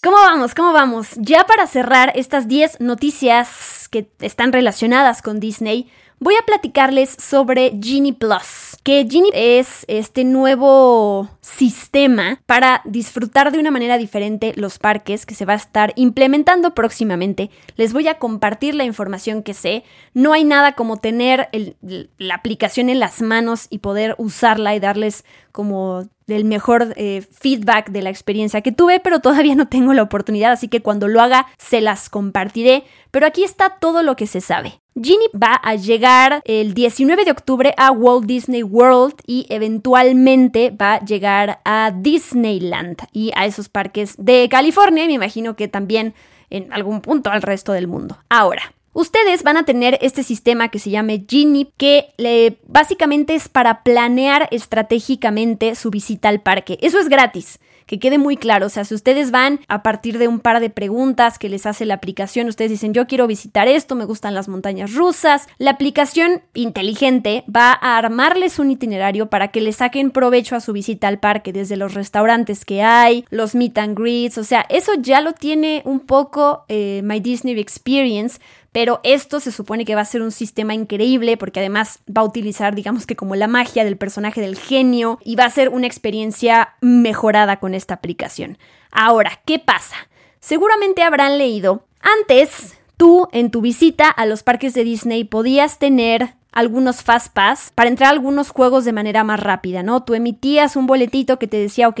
¿Cómo 0.00 0.18
vamos? 0.18 0.54
¿Cómo 0.54 0.72
vamos? 0.72 1.08
Ya 1.16 1.44
para 1.44 1.66
cerrar 1.66 2.12
estas 2.14 2.46
10 2.46 2.78
noticias 2.78 3.88
que 3.90 4.08
están 4.20 4.52
relacionadas 4.52 5.22
con 5.22 5.40
Disney, 5.40 5.90
voy 6.20 6.34
a 6.34 6.44
platicarles 6.44 7.16
sobre 7.18 7.78
Genie 7.80 8.12
Plus, 8.12 8.76
que 8.82 9.06
Genie 9.08 9.30
es 9.34 9.84
este 9.88 10.24
nuevo 10.24 11.28
sistema 11.40 12.40
para 12.46 12.82
disfrutar 12.84 13.52
de 13.52 13.58
una 13.58 13.70
manera 13.70 13.98
diferente 13.98 14.52
los 14.56 14.78
parques 14.78 15.26
que 15.26 15.34
se 15.34 15.44
va 15.44 15.54
a 15.54 15.56
estar 15.56 15.92
implementando 15.96 16.74
próximamente. 16.74 17.50
Les 17.76 17.92
voy 17.92 18.08
a 18.08 18.18
compartir 18.18 18.74
la 18.74 18.84
información 18.84 19.42
que 19.42 19.54
sé. 19.54 19.84
No 20.14 20.32
hay 20.32 20.44
nada 20.44 20.72
como 20.72 20.96
tener 20.96 21.48
la 22.18 22.34
aplicación 22.34 22.88
en 22.88 23.00
las 23.00 23.22
manos 23.22 23.66
y 23.70 23.78
poder 23.78 24.14
usarla 24.18 24.74
y 24.74 24.80
darles 24.80 25.24
como 25.52 26.08
el 26.26 26.44
mejor 26.44 26.92
eh, 26.96 27.22
feedback 27.30 27.90
de 27.90 28.02
la 28.02 28.10
experiencia 28.10 28.60
que 28.60 28.72
tuve, 28.72 29.00
pero 29.00 29.20
todavía 29.20 29.54
no 29.54 29.66
tengo 29.68 29.94
la 29.94 30.02
oportunidad, 30.02 30.52
así 30.52 30.68
que 30.68 30.82
cuando 30.82 31.08
lo 31.08 31.20
haga 31.20 31.46
se 31.56 31.80
las 31.80 32.10
compartiré. 32.10 32.84
Pero 33.10 33.26
aquí 33.26 33.44
está 33.44 33.78
todo 33.78 34.02
lo 34.02 34.14
que 34.16 34.26
se 34.26 34.40
sabe. 34.40 34.80
Genie 35.02 35.30
va 35.34 35.54
a 35.54 35.76
llegar 35.76 36.42
el 36.44 36.74
19 36.74 37.24
de 37.24 37.30
octubre 37.30 37.74
a 37.76 37.92
Walt 37.92 38.26
Disney 38.26 38.62
World 38.62 39.14
y 39.26 39.46
eventualmente 39.48 40.70
va 40.70 40.94
a 40.94 41.04
llegar 41.04 41.60
a 41.64 41.92
Disneyland 41.94 42.98
y 43.12 43.30
a 43.36 43.46
esos 43.46 43.68
parques 43.68 44.14
de 44.18 44.48
California 44.50 45.06
me 45.06 45.12
imagino 45.12 45.54
que 45.54 45.68
también 45.68 46.14
en 46.50 46.72
algún 46.72 47.00
punto 47.00 47.30
al 47.30 47.42
resto 47.42 47.72
del 47.72 47.86
mundo. 47.86 48.18
Ahora, 48.28 48.72
Ustedes 48.94 49.44
van 49.44 49.56
a 49.56 49.64
tener 49.64 49.96
este 50.00 50.24
sistema 50.24 50.70
que 50.70 50.80
se 50.80 50.90
llama 50.90 51.12
Genie, 51.28 51.70
que 51.76 52.58
básicamente 52.66 53.36
es 53.36 53.48
para 53.48 53.84
planear 53.84 54.48
estratégicamente 54.50 55.76
su 55.76 55.90
visita 55.90 56.28
al 56.28 56.40
parque. 56.40 56.78
Eso 56.80 56.98
es 56.98 57.08
gratis 57.08 57.60
que 57.88 57.98
quede 57.98 58.18
muy 58.18 58.36
claro. 58.36 58.66
O 58.66 58.68
sea, 58.68 58.84
si 58.84 58.94
ustedes 58.94 59.32
van 59.32 59.60
a 59.66 59.82
partir 59.82 60.18
de 60.18 60.28
un 60.28 60.38
par 60.38 60.60
de 60.60 60.70
preguntas 60.70 61.38
que 61.38 61.48
les 61.48 61.66
hace 61.66 61.86
la 61.86 61.94
aplicación, 61.94 62.46
ustedes 62.46 62.70
dicen, 62.70 62.92
yo 62.92 63.06
quiero 63.06 63.26
visitar 63.26 63.66
esto, 63.66 63.96
me 63.96 64.04
gustan 64.04 64.34
las 64.34 64.46
montañas 64.46 64.94
rusas, 64.94 65.48
la 65.56 65.72
aplicación 65.72 66.42
inteligente 66.54 67.44
va 67.54 67.72
a 67.72 67.96
armarles 67.96 68.58
un 68.58 68.70
itinerario 68.70 69.30
para 69.30 69.48
que 69.48 69.62
le 69.62 69.72
saquen 69.72 70.10
provecho 70.10 70.54
a 70.54 70.60
su 70.60 70.72
visita 70.72 71.08
al 71.08 71.18
parque, 71.18 71.52
desde 71.52 71.76
los 71.76 71.94
restaurantes 71.94 72.66
que 72.66 72.82
hay, 72.82 73.24
los 73.30 73.54
meet 73.54 73.78
and 73.78 73.98
greets, 73.98 74.36
o 74.36 74.44
sea, 74.44 74.66
eso 74.68 74.92
ya 75.00 75.22
lo 75.22 75.32
tiene 75.32 75.80
un 75.86 76.00
poco 76.00 76.66
eh, 76.68 77.00
My 77.04 77.20
Disney 77.20 77.58
Experience, 77.58 78.38
pero 78.72 79.00
esto 79.02 79.40
se 79.40 79.52
supone 79.52 79.84
que 79.84 79.94
va 79.94 80.02
a 80.02 80.06
ser 80.06 80.22
un 80.22 80.32
sistema 80.32 80.74
increíble 80.74 81.36
porque 81.36 81.60
además 81.60 82.00
va 82.08 82.22
a 82.22 82.26
utilizar, 82.26 82.74
digamos 82.74 83.06
que 83.06 83.16
como 83.16 83.34
la 83.34 83.48
magia 83.48 83.84
del 83.84 83.96
personaje 83.96 84.40
del 84.40 84.58
genio 84.58 85.18
y 85.24 85.36
va 85.36 85.44
a 85.44 85.50
ser 85.50 85.68
una 85.70 85.86
experiencia 85.86 86.74
mejorada 86.80 87.58
con 87.58 87.74
esta 87.74 87.94
aplicación. 87.94 88.58
Ahora, 88.90 89.40
¿qué 89.44 89.58
pasa? 89.58 89.96
Seguramente 90.40 91.02
habrán 91.02 91.38
leído, 91.38 91.84
antes 92.00 92.76
tú 92.96 93.28
en 93.32 93.50
tu 93.50 93.60
visita 93.60 94.08
a 94.08 94.26
los 94.26 94.42
parques 94.42 94.74
de 94.74 94.84
Disney 94.84 95.24
podías 95.24 95.78
tener 95.78 96.34
algunos 96.52 97.02
Fast 97.02 97.32
Pass 97.32 97.72
para 97.74 97.88
entrar 97.88 98.08
a 98.08 98.12
algunos 98.12 98.50
juegos 98.50 98.84
de 98.84 98.92
manera 98.92 99.24
más 99.24 99.40
rápida, 99.40 99.82
¿no? 99.82 100.02
Tú 100.02 100.14
emitías 100.14 100.76
un 100.76 100.86
boletito 100.86 101.38
que 101.38 101.46
te 101.46 101.56
decía, 101.56 101.88
ok, 101.88 102.00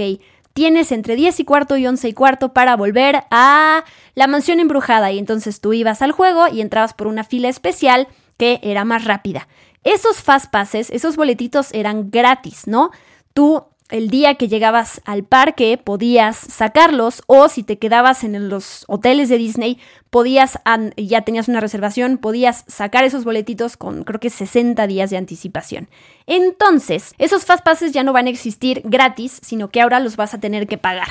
tienes 0.58 0.90
entre 0.90 1.14
10 1.14 1.38
y 1.38 1.44
cuarto 1.44 1.76
y 1.76 1.86
11 1.86 2.08
y 2.08 2.12
cuarto 2.14 2.52
para 2.52 2.76
volver 2.76 3.22
a 3.30 3.84
la 4.16 4.26
mansión 4.26 4.58
embrujada 4.58 5.12
y 5.12 5.18
entonces 5.20 5.60
tú 5.60 5.72
ibas 5.72 6.02
al 6.02 6.10
juego 6.10 6.48
y 6.48 6.60
entrabas 6.60 6.94
por 6.94 7.06
una 7.06 7.22
fila 7.22 7.48
especial 7.48 8.08
que 8.38 8.58
era 8.64 8.84
más 8.84 9.04
rápida. 9.04 9.46
Esos 9.84 10.16
fast 10.16 10.50
passes, 10.50 10.90
esos 10.90 11.14
boletitos 11.14 11.72
eran 11.74 12.10
gratis, 12.10 12.66
¿no? 12.66 12.90
Tú 13.34 13.66
el 13.90 14.10
día 14.10 14.34
que 14.34 14.48
llegabas 14.48 15.00
al 15.04 15.24
parque 15.24 15.80
podías 15.82 16.36
sacarlos 16.36 17.22
o 17.26 17.48
si 17.48 17.62
te 17.62 17.78
quedabas 17.78 18.22
en 18.24 18.48
los 18.48 18.84
hoteles 18.86 19.28
de 19.28 19.38
Disney 19.38 19.78
podías, 20.10 20.58
ya 20.96 21.22
tenías 21.22 21.48
una 21.48 21.60
reservación, 21.60 22.18
podías 22.18 22.64
sacar 22.66 23.04
esos 23.04 23.24
boletitos 23.24 23.76
con 23.76 24.04
creo 24.04 24.20
que 24.20 24.30
60 24.30 24.86
días 24.86 25.10
de 25.10 25.16
anticipación. 25.16 25.88
Entonces, 26.26 27.14
esos 27.18 27.44
fast 27.44 27.64
passes 27.64 27.92
ya 27.92 28.02
no 28.02 28.12
van 28.12 28.26
a 28.26 28.30
existir 28.30 28.82
gratis, 28.84 29.40
sino 29.42 29.68
que 29.68 29.80
ahora 29.80 30.00
los 30.00 30.16
vas 30.16 30.34
a 30.34 30.40
tener 30.40 30.66
que 30.66 30.78
pagar. 30.78 31.08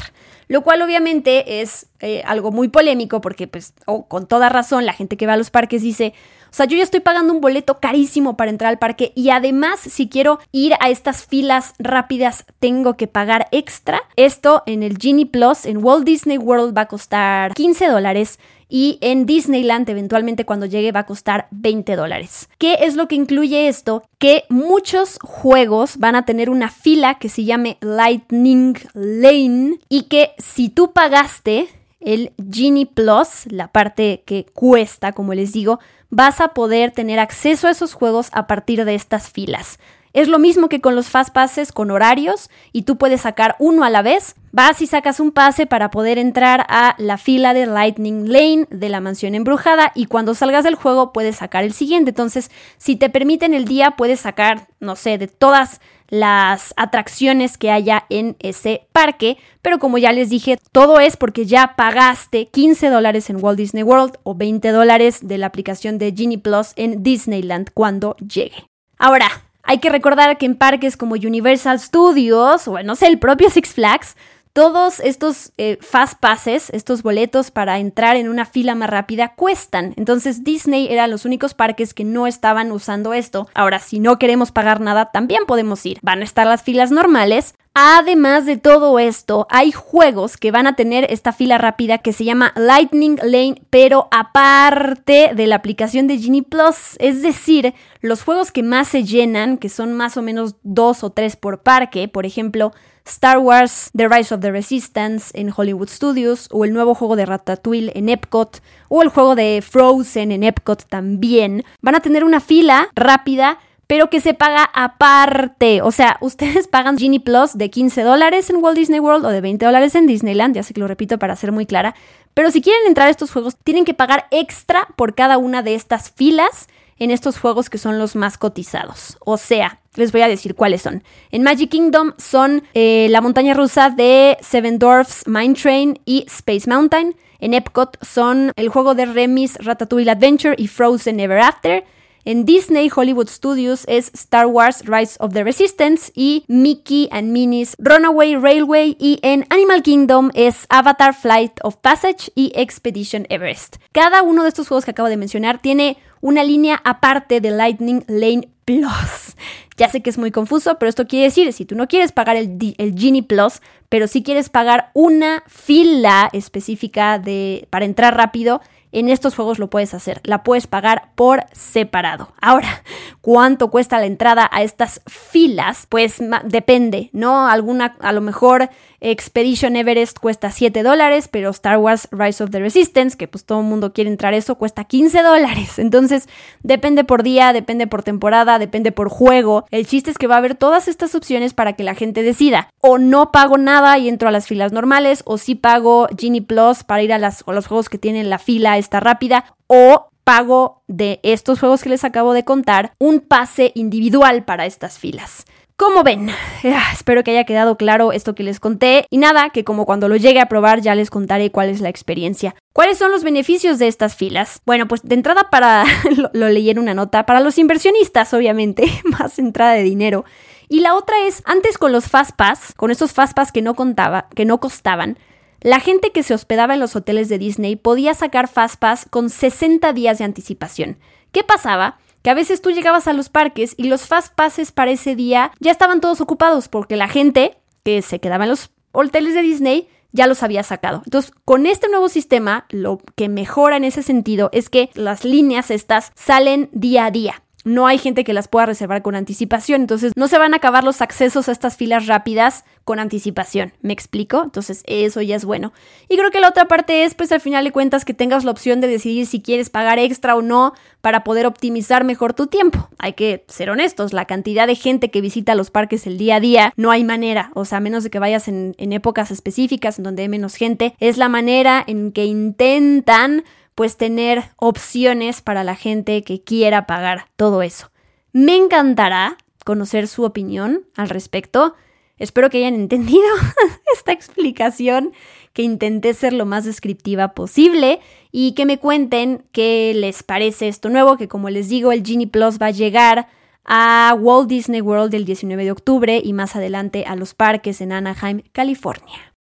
Lo 0.47 0.61
cual 0.61 0.81
obviamente 0.81 1.61
es 1.61 1.87
eh, 1.99 2.23
algo 2.25 2.51
muy 2.51 2.69
polémico 2.69 3.21
porque 3.21 3.47
pues, 3.47 3.73
con 4.07 4.27
toda 4.27 4.49
razón, 4.49 4.85
la 4.85 4.93
gente 4.93 5.17
que 5.17 5.27
va 5.27 5.33
a 5.33 5.37
los 5.37 5.49
parques 5.49 5.81
dice, 5.81 6.13
o 6.49 6.53
sea, 6.53 6.65
yo 6.65 6.77
ya 6.77 6.83
estoy 6.83 6.99
pagando 6.99 7.33
un 7.33 7.41
boleto 7.41 7.79
carísimo 7.79 8.37
para 8.37 8.51
entrar 8.51 8.69
al 8.69 8.79
parque 8.79 9.11
y 9.15 9.29
además 9.29 9.79
si 9.79 10.07
quiero 10.09 10.39
ir 10.51 10.73
a 10.79 10.89
estas 10.89 11.25
filas 11.25 11.73
rápidas 11.79 12.45
tengo 12.59 12.95
que 12.95 13.07
pagar 13.07 13.47
extra. 13.51 14.01
Esto 14.15 14.63
en 14.65 14.83
el 14.83 14.97
Genie 14.97 15.25
Plus 15.25 15.65
en 15.65 15.83
Walt 15.83 16.05
Disney 16.05 16.37
World 16.37 16.75
va 16.75 16.81
a 16.81 16.87
costar 16.87 17.53
15 17.53 17.87
dólares 17.87 18.39
y 18.69 18.97
en 19.01 19.25
Disneyland 19.25 19.89
eventualmente 19.89 20.45
cuando 20.45 20.65
llegue 20.65 20.91
va 20.91 21.01
a 21.01 21.05
costar 21.05 21.47
20 21.51 21.95
dólares. 21.95 22.49
¿Qué 22.57 22.79
es 22.81 22.95
lo 22.95 23.07
que 23.07 23.15
incluye 23.15 23.67
esto? 23.67 24.03
Que 24.17 24.43
muchos 24.49 25.19
juegos 25.21 25.97
van 25.97 26.15
a 26.15 26.25
tener 26.25 26.49
una 26.49 26.69
fila 26.69 27.17
que 27.19 27.29
se 27.29 27.45
llame 27.45 27.77
Lightning 27.81 28.77
Lane 28.93 29.79
y 29.89 30.03
que 30.03 30.31
si 30.37 30.69
tú 30.69 30.91
pagaste 30.91 31.67
el 31.99 32.33
Genie 32.51 32.85
Plus, 32.85 33.45
la 33.47 33.69
parte 33.69 34.23
que 34.25 34.45
cuesta, 34.53 35.11
como 35.11 35.33
les 35.33 35.51
digo, 35.51 35.79
vas 36.09 36.41
a 36.41 36.49
poder 36.49 36.91
tener 36.91 37.19
acceso 37.19 37.67
a 37.67 37.71
esos 37.71 37.93
juegos 37.93 38.29
a 38.31 38.47
partir 38.47 38.85
de 38.85 38.95
estas 38.95 39.29
filas. 39.29 39.79
Es 40.13 40.27
lo 40.27 40.39
mismo 40.39 40.67
que 40.67 40.81
con 40.81 40.95
los 40.95 41.09
Fast 41.09 41.31
Passes 41.31 41.71
con 41.71 41.91
horarios 41.91 42.49
y 42.71 42.83
tú 42.83 42.97
puedes 42.97 43.21
sacar 43.21 43.55
uno 43.59 43.83
a 43.83 43.91
la 43.91 44.01
vez. 44.01 44.35
Vas 44.51 44.81
y 44.81 44.87
sacas 44.87 45.19
un 45.19 45.31
pase 45.31 45.67
para 45.67 45.91
poder 45.91 46.17
entrar 46.17 46.65
a 46.69 46.95
la 46.97 47.19
fila 47.19 47.53
de 47.53 47.67
Lightning 47.67 48.31
Lane 48.31 48.65
de 48.71 48.89
la 48.89 48.99
mansión 48.99 49.35
embrujada 49.35 49.91
y 49.93 50.05
cuando 50.05 50.33
salgas 50.33 50.63
del 50.63 50.73
juego 50.73 51.13
puedes 51.13 51.35
sacar 51.35 51.63
el 51.63 51.73
siguiente. 51.73 52.09
Entonces, 52.09 52.49
si 52.77 52.95
te 52.95 53.11
permiten 53.11 53.53
el 53.53 53.65
día, 53.65 53.91
puedes 53.91 54.21
sacar, 54.21 54.67
no 54.79 54.95
sé, 54.95 55.19
de 55.19 55.27
todas 55.27 55.81
las 56.09 56.73
atracciones 56.77 57.57
que 57.57 57.71
haya 57.71 58.05
en 58.09 58.35
ese 58.39 58.87
parque, 58.91 59.37
pero 59.61 59.79
como 59.79 59.97
ya 59.97 60.11
les 60.11 60.29
dije, 60.29 60.57
todo 60.71 60.99
es 60.99 61.17
porque 61.17 61.45
ya 61.45 61.75
pagaste 61.75 62.47
15 62.47 62.89
dólares 62.89 63.29
en 63.29 63.43
Walt 63.43 63.57
Disney 63.57 63.83
World 63.83 64.17
o 64.23 64.35
20 64.35 64.69
dólares 64.71 65.27
de 65.27 65.37
la 65.37 65.47
aplicación 65.47 65.97
de 65.97 66.13
Genie 66.15 66.37
Plus 66.37 66.73
en 66.75 67.03
Disneyland 67.03 67.71
cuando 67.73 68.15
llegue. 68.17 68.67
Ahora, 68.97 69.29
hay 69.63 69.79
que 69.79 69.89
recordar 69.89 70.37
que 70.37 70.45
en 70.45 70.55
parques 70.55 70.95
como 70.95 71.15
Universal 71.15 71.79
Studios 71.79 72.67
o 72.67 72.81
no 72.83 72.95
sé, 72.95 73.07
el 73.07 73.19
propio 73.19 73.49
Six 73.49 73.73
Flags, 73.73 74.15
todos 74.57 75.01
estos 75.01 75.51
eh, 75.59 75.77
fast 75.81 76.19
passes, 76.19 76.71
estos 76.71 77.03
boletos 77.03 77.51
para 77.51 77.77
entrar 77.77 78.15
en 78.15 78.27
una 78.27 78.43
fila 78.43 78.73
más 78.73 78.89
rápida, 78.89 79.35
cuestan. 79.35 79.93
Entonces 79.97 80.43
Disney 80.43 80.87
eran 80.89 81.11
los 81.11 81.25
únicos 81.25 81.53
parques 81.53 81.93
que 81.93 82.03
no 82.03 82.25
estaban 82.25 82.71
usando 82.71 83.13
esto. 83.13 83.47
Ahora, 83.53 83.77
si 83.77 83.99
no 83.99 84.17
queremos 84.17 84.51
pagar 84.51 84.81
nada, 84.81 85.11
también 85.11 85.45
podemos 85.45 85.85
ir. 85.85 85.99
Van 86.01 86.21
a 86.21 86.23
estar 86.23 86.47
las 86.47 86.63
filas 86.63 86.89
normales. 86.89 87.53
Además 87.75 88.47
de 88.47 88.57
todo 88.57 88.97
esto, 88.97 89.45
hay 89.51 89.71
juegos 89.71 90.37
que 90.37 90.49
van 90.49 90.65
a 90.65 90.75
tener 90.75 91.05
esta 91.11 91.33
fila 91.33 91.59
rápida 91.59 91.99
que 91.99 92.11
se 92.11 92.23
llama 92.23 92.51
Lightning 92.55 93.19
Lane, 93.21 93.61
pero 93.69 94.07
aparte 94.09 95.33
de 95.35 95.45
la 95.45 95.57
aplicación 95.57 96.07
de 96.07 96.17
Genie 96.17 96.41
Plus. 96.41 96.95
Es 96.97 97.21
decir, 97.21 97.75
los 98.01 98.23
juegos 98.23 98.51
que 98.51 98.63
más 98.63 98.87
se 98.87 99.03
llenan, 99.03 99.59
que 99.59 99.69
son 99.69 99.93
más 99.93 100.17
o 100.17 100.23
menos 100.23 100.55
dos 100.63 101.03
o 101.03 101.11
tres 101.11 101.35
por 101.35 101.61
parque, 101.61 102.07
por 102.07 102.25
ejemplo, 102.25 102.71
Star 103.07 103.39
Wars 103.39 103.89
The 103.95 104.07
Rise 104.07 104.33
of 104.33 104.41
the 104.41 104.51
Resistance 104.51 105.31
en 105.33 105.51
Hollywood 105.55 105.89
Studios, 105.89 106.47
o 106.51 106.65
el 106.65 106.73
nuevo 106.73 106.93
juego 106.93 107.15
de 107.15 107.25
Ratatouille 107.25 107.91
en 107.95 108.09
Epcot, 108.09 108.61
o 108.89 109.01
el 109.01 109.09
juego 109.09 109.35
de 109.35 109.63
Frozen 109.67 110.31
en 110.31 110.43
Epcot 110.43 110.85
también, 110.87 111.63
van 111.81 111.95
a 111.95 111.99
tener 111.99 112.23
una 112.23 112.39
fila 112.39 112.89
rápida 112.95 113.59
pero 113.87 114.09
que 114.09 114.19
se 114.19 114.33
paga 114.33 114.69
aparte. 114.73 115.81
O 115.81 115.91
sea, 115.91 116.17
ustedes 116.21 116.67
pagan 116.67 116.97
Genie 116.97 117.21
Plus 117.21 117.57
de 117.57 117.69
15 117.69 118.03
dólares 118.03 118.49
en 118.49 118.57
Walt 118.57 118.77
Disney 118.77 118.99
World 118.99 119.25
o 119.25 119.29
de 119.29 119.41
20 119.41 119.65
dólares 119.65 119.95
en 119.95 120.05
Disneyland, 120.05 120.55
ya 120.55 120.63
sé 120.63 120.73
que 120.73 120.81
lo 120.81 120.87
repito 120.87 121.17
para 121.17 121.35
ser 121.35 121.51
muy 121.51 121.65
clara, 121.65 121.95
pero 122.33 122.51
si 122.51 122.61
quieren 122.61 122.85
entrar 122.85 123.07
a 123.07 123.11
estos 123.11 123.31
juegos, 123.31 123.55
tienen 123.63 123.85
que 123.85 123.95
pagar 123.95 124.27
extra 124.29 124.87
por 124.95 125.15
cada 125.15 125.37
una 125.37 125.63
de 125.63 125.73
estas 125.73 126.11
filas 126.11 126.67
en 126.99 127.11
estos 127.11 127.37
juegos 127.37 127.69
que 127.69 127.77
son 127.77 127.99
los 127.99 128.15
más 128.15 128.37
cotizados. 128.37 129.17
O 129.19 129.37
sea, 129.37 129.79
les 129.95 130.11
voy 130.11 130.21
a 130.21 130.27
decir 130.27 130.55
cuáles 130.55 130.81
son. 130.81 131.03
En 131.31 131.43
Magic 131.43 131.69
Kingdom 131.69 132.13
son 132.17 132.63
eh, 132.73 133.07
la 133.09 133.21
montaña 133.21 133.53
rusa 133.53 133.89
de 133.89 134.37
Seven 134.41 134.79
Dwarfs 134.79 135.27
Mine 135.27 135.53
Train 135.53 135.99
y 136.05 136.25
Space 136.27 136.69
Mountain. 136.69 137.15
En 137.39 137.53
Epcot 137.53 137.97
son 138.03 138.51
el 138.55 138.69
juego 138.69 138.95
de 138.95 139.05
Remis 139.05 139.57
Ratatouille 139.59 140.09
Adventure 140.09 140.55
y 140.57 140.67
Frozen 140.67 141.19
Ever 141.19 141.39
After. 141.39 141.83
En 142.27 142.43
Disney 142.43 142.91
Hollywood 142.93 143.29
Studios 143.29 143.85
es 143.87 144.11
Star 144.13 144.47
Wars 144.47 144.83
Rise 144.85 145.15
of 145.21 145.31
the 145.31 145.45
Resistance 145.45 146.11
y 146.13 146.43
Mickey 146.49 147.07
and 147.09 147.31
Minnie's 147.31 147.73
Runaway 147.79 148.35
Railway 148.35 148.97
y 148.99 149.19
en 149.21 149.45
Animal 149.49 149.81
Kingdom 149.81 150.29
es 150.33 150.65
Avatar 150.67 151.13
Flight 151.13 151.53
of 151.63 151.77
Passage 151.77 152.29
y 152.35 152.51
Expedition 152.53 153.25
Everest. 153.29 153.77
Cada 153.93 154.23
uno 154.23 154.43
de 154.43 154.49
estos 154.49 154.67
juegos 154.67 154.83
que 154.83 154.91
acabo 154.91 155.07
de 155.07 155.15
mencionar 155.15 155.61
tiene 155.61 155.97
una 156.21 156.43
línea 156.43 156.81
aparte 156.83 157.41
de 157.41 157.51
Lightning 157.51 158.03
Lane 158.07 158.49
Plus. 158.65 159.35
Ya 159.77 159.89
sé 159.89 160.01
que 160.01 160.09
es 160.09 160.17
muy 160.17 160.31
confuso, 160.31 160.77
pero 160.79 160.89
esto 160.89 161.07
quiere 161.07 161.25
decir, 161.25 161.53
si 161.53 161.63
tú 161.63 161.75
no 161.75 161.87
quieres 161.87 162.11
pagar 162.11 162.35
el, 162.35 162.57
el 162.77 162.97
Genie 162.97 163.23
Plus, 163.23 163.61
pero 163.89 164.07
si 164.07 164.23
quieres 164.23 164.49
pagar 164.49 164.89
una 164.93 165.43
fila 165.47 166.29
específica 166.33 167.19
de, 167.19 167.67
para 167.69 167.85
entrar 167.85 168.17
rápido, 168.17 168.61
en 168.91 169.09
estos 169.09 169.35
juegos 169.35 169.59
lo 169.59 169.69
puedes 169.69 169.93
hacer. 169.93 170.21
La 170.23 170.43
puedes 170.43 170.67
pagar 170.67 171.11
por 171.15 171.45
separado. 171.51 172.33
Ahora, 172.41 172.83
¿cuánto 173.21 173.69
cuesta 173.69 173.99
la 173.99 174.05
entrada 174.05 174.49
a 174.51 174.63
estas 174.63 175.01
filas? 175.05 175.85
Pues 175.87 176.15
depende, 176.45 177.09
¿no? 177.13 177.47
Alguna, 177.47 177.95
a 177.99 178.11
lo 178.11 178.21
mejor 178.21 178.69
Expedition 178.99 179.75
Everest 179.75 180.17
cuesta 180.19 180.51
7 180.51 180.81
dólares, 180.83 181.27
pero 181.27 181.49
Star 181.51 181.77
Wars 181.77 182.07
Rise 182.11 182.43
of 182.43 182.49
the 182.49 182.59
Resistance, 182.59 183.15
que 183.15 183.27
pues 183.27 183.45
todo 183.45 183.59
el 183.59 183.67
mundo 183.67 183.93
quiere 183.93 184.09
entrar 184.09 184.33
eso, 184.33 184.55
cuesta 184.55 184.85
15 184.85 185.21
dólares. 185.21 185.79
Entonces, 185.79 186.27
depende 186.63 187.03
por 187.03 187.23
día, 187.23 187.53
depende 187.53 187.87
por 187.87 188.03
temporada, 188.03 188.59
depende 188.59 188.91
por 188.91 189.09
juego. 189.09 189.65
El 189.71 189.85
chiste 189.85 190.11
es 190.11 190.17
que 190.17 190.27
va 190.27 190.35
a 190.35 190.39
haber 190.39 190.55
todas 190.55 190.87
estas 190.87 191.13
opciones 191.15 191.53
para 191.53 191.73
que 191.73 191.83
la 191.83 191.95
gente 191.95 192.23
decida. 192.23 192.69
O 192.81 192.97
no 192.97 193.31
pago 193.31 193.57
nada 193.57 193.97
y 193.97 194.09
entro 194.09 194.29
a 194.29 194.31
las 194.31 194.47
filas 194.47 194.71
normales, 194.71 195.21
o 195.25 195.37
sí 195.37 195.55
pago 195.55 196.07
Genie 196.17 196.41
Plus 196.41 196.83
para 196.83 197.03
ir 197.03 197.13
a, 197.13 197.17
las, 197.17 197.43
a 197.45 197.51
los 197.51 197.67
juegos 197.67 197.89
que 197.89 197.97
tienen 197.97 198.29
la 198.29 198.39
fila 198.39 198.77
esta 198.77 198.99
rápida, 198.99 199.45
o 199.67 200.09
pago 200.23 200.83
de 200.87 201.21
estos 201.23 201.59
juegos 201.59 201.81
que 201.81 201.89
les 201.89 202.03
acabo 202.03 202.33
de 202.33 202.43
contar 202.43 202.91
un 202.99 203.21
pase 203.21 203.71
individual 203.75 204.43
para 204.43 204.65
estas 204.65 204.99
filas. 204.99 205.45
Como 205.77 206.01
ven, 206.01 206.31
ah, 206.31 206.89
espero 206.91 207.23
que 207.23 207.29
haya 207.29 207.43
quedado 207.43 207.77
claro 207.77 208.11
esto 208.11 208.33
que 208.33 208.41
les 208.41 208.59
conté 208.59 209.05
y 209.11 209.19
nada, 209.19 209.51
que 209.51 209.63
como 209.63 209.85
cuando 209.85 210.09
lo 210.09 210.15
llegue 210.15 210.39
a 210.39 210.49
probar 210.49 210.81
ya 210.81 210.95
les 210.95 211.11
contaré 211.11 211.51
cuál 211.51 211.69
es 211.69 211.81
la 211.81 211.89
experiencia. 211.89 212.55
¿Cuáles 212.73 212.97
son 212.97 213.11
los 213.11 213.23
beneficios 213.23 213.77
de 213.77 213.87
estas 213.87 214.15
filas? 214.15 214.63
Bueno, 214.65 214.87
pues 214.87 215.03
de 215.03 215.13
entrada 215.13 215.51
para, 215.51 215.85
lo, 216.17 216.31
lo 216.33 216.49
leí 216.49 216.71
en 216.71 216.79
una 216.79 216.95
nota, 216.95 217.27
para 217.27 217.41
los 217.41 217.59
inversionistas 217.59 218.33
obviamente, 218.33 218.87
más 219.03 219.37
entrada 219.37 219.73
de 219.73 219.83
dinero. 219.83 220.25
Y 220.67 220.79
la 220.79 220.95
otra 220.95 221.15
es, 221.27 221.43
antes 221.45 221.77
con 221.77 221.91
los 221.91 222.09
Fast 222.09 222.31
Pass, 222.35 222.73
con 222.75 222.89
estos 222.89 223.13
Fast 223.13 223.35
Pass 223.35 223.51
que 223.51 223.61
no 223.61 223.75
contaba, 223.75 224.29
que 224.33 224.45
no 224.45 224.59
costaban, 224.59 225.19
la 225.61 225.79
gente 225.79 226.11
que 226.11 226.23
se 226.23 226.33
hospedaba 226.33 226.73
en 226.73 226.79
los 226.79 226.95
hoteles 226.95 227.29
de 227.29 227.37
Disney 227.37 227.75
podía 227.75 228.15
sacar 228.15 228.47
Fast 228.47 228.79
Pass 228.79 229.05
con 229.07 229.29
60 229.29 229.93
días 229.93 230.17
de 230.17 230.23
anticipación. 230.23 230.97
¿Qué 231.31 231.43
pasaba? 231.43 231.99
Que 232.27 232.31
a 232.31 232.33
veces 232.33 232.61
tú 232.61 232.71
llegabas 232.71 233.07
a 233.07 233.13
los 233.13 233.29
parques 233.29 233.73
y 233.77 233.85
los 233.85 234.05
fast 234.05 234.35
passes 234.35 234.73
para 234.73 234.91
ese 234.91 235.15
día 235.15 235.53
ya 235.61 235.71
estaban 235.71 236.01
todos 236.01 236.19
ocupados 236.19 236.67
porque 236.67 236.97
la 236.97 237.07
gente 237.07 237.57
que 237.85 238.01
se 238.01 238.19
quedaba 238.19 238.43
en 238.43 238.49
los 238.49 238.69
hoteles 238.91 239.33
de 239.33 239.43
Disney 239.43 239.87
ya 240.11 240.27
los 240.27 240.43
había 240.43 240.63
sacado. 240.63 241.03
Entonces, 241.05 241.31
con 241.45 241.65
este 241.65 241.87
nuevo 241.87 242.09
sistema, 242.09 242.65
lo 242.67 242.99
que 243.15 243.29
mejora 243.29 243.77
en 243.77 243.85
ese 243.85 244.03
sentido 244.03 244.49
es 244.51 244.69
que 244.69 244.89
las 244.93 245.23
líneas 245.23 245.71
estas 245.71 246.11
salen 246.15 246.69
día 246.73 247.05
a 247.05 247.11
día 247.11 247.43
no 247.67 247.85
hay 247.85 247.97
gente 247.97 248.23
que 248.23 248.33
las 248.33 248.47
pueda 248.47 248.65
reservar 248.65 249.01
con 249.01 249.15
anticipación. 249.15 249.81
Entonces 249.81 250.13
no 250.15 250.27
se 250.27 250.37
van 250.37 250.53
a 250.53 250.57
acabar 250.57 250.83
los 250.83 251.01
accesos 251.01 251.49
a 251.49 251.51
estas 251.51 251.77
filas 251.77 252.07
rápidas 252.07 252.63
con 252.83 252.99
anticipación. 252.99 253.73
¿Me 253.81 253.93
explico? 253.93 254.41
Entonces 254.43 254.83
eso 254.87 255.21
ya 255.21 255.35
es 255.35 255.45
bueno. 255.45 255.73
Y 256.09 256.17
creo 256.17 256.31
que 256.31 256.39
la 256.39 256.49
otra 256.49 256.67
parte 256.67 257.03
es, 257.03 257.13
pues 257.13 257.31
al 257.31 257.41
final 257.41 257.65
de 257.65 257.71
cuentas, 257.71 258.05
que 258.05 258.13
tengas 258.13 258.45
la 258.45 258.51
opción 258.51 258.81
de 258.81 258.87
decidir 258.87 259.25
si 259.27 259.41
quieres 259.41 259.69
pagar 259.69 259.99
extra 259.99 260.35
o 260.35 260.41
no 260.41 260.73
para 261.01 261.23
poder 261.23 261.45
optimizar 261.45 262.03
mejor 262.03 262.33
tu 262.33 262.47
tiempo. 262.47 262.89
Hay 262.97 263.13
que 263.13 263.43
ser 263.47 263.69
honestos, 263.69 264.13
la 264.13 264.25
cantidad 264.25 264.67
de 264.67 264.75
gente 264.75 265.11
que 265.11 265.21
visita 265.21 265.55
los 265.55 265.69
parques 265.69 266.07
el 266.07 266.17
día 266.17 266.37
a 266.37 266.39
día, 266.39 266.73
no 266.77 266.91
hay 266.91 267.03
manera. 267.03 267.51
O 267.53 267.65
sea, 267.65 267.79
a 267.79 267.81
menos 267.81 268.03
de 268.03 268.09
que 268.09 268.19
vayas 268.19 268.47
en, 268.47 268.75
en 268.77 268.93
épocas 268.93 269.31
específicas 269.31 269.97
en 269.97 270.03
donde 270.03 270.23
hay 270.23 270.29
menos 270.29 270.55
gente, 270.55 270.95
es 270.99 271.17
la 271.17 271.29
manera 271.29 271.83
en 271.85 272.11
que 272.11 272.25
intentan 272.25 273.43
pues 273.77 273.95
tener 273.95 274.43
opciones 274.55 275.43
para 275.43 275.63
la 275.63 275.75
gente 275.75 276.23
que 276.23 276.41
quiera 276.41 276.87
pagar 276.87 277.27
todo 277.35 277.61
eso. 277.61 277.91
Me 278.33 278.55
encantará 278.55 279.37
conocer 279.63 280.07
su 280.07 280.23
opinión 280.23 280.87
al 280.95 281.09
respecto. 281.09 281.75
Espero 282.17 282.49
que 282.49 282.57
hayan 282.57 282.73
entendido 282.73 283.27
esta 283.95 284.13
explicación, 284.13 285.13
que 285.53 285.61
intenté 285.61 286.15
ser 286.15 286.33
lo 286.33 286.47
más 286.47 286.65
descriptiva 286.65 287.35
posible 287.35 287.99
y 288.31 288.53
que 288.53 288.65
me 288.65 288.79
cuenten 288.79 289.45
qué 289.51 289.93
les 289.95 290.23
parece 290.23 290.69
esto 290.69 290.89
nuevo, 290.89 291.15
que 291.15 291.27
como 291.27 291.51
les 291.51 291.69
digo, 291.69 291.91
el 291.91 292.03
Genie 292.03 292.25
Plus 292.25 292.57
va 292.59 292.67
a 292.67 292.71
llegar 292.71 293.27
a 293.63 294.17
Walt 294.19 294.49
Disney 294.49 294.81
World 294.81 295.13
el 295.13 295.25
19 295.25 295.65
de 295.65 295.71
octubre 295.71 296.19
y 296.23 296.33
más 296.33 296.55
adelante 296.55 297.05
a 297.05 297.15
los 297.15 297.35
parques 297.35 297.79
en 297.81 297.91
Anaheim, 297.91 298.41
California. 298.53 299.36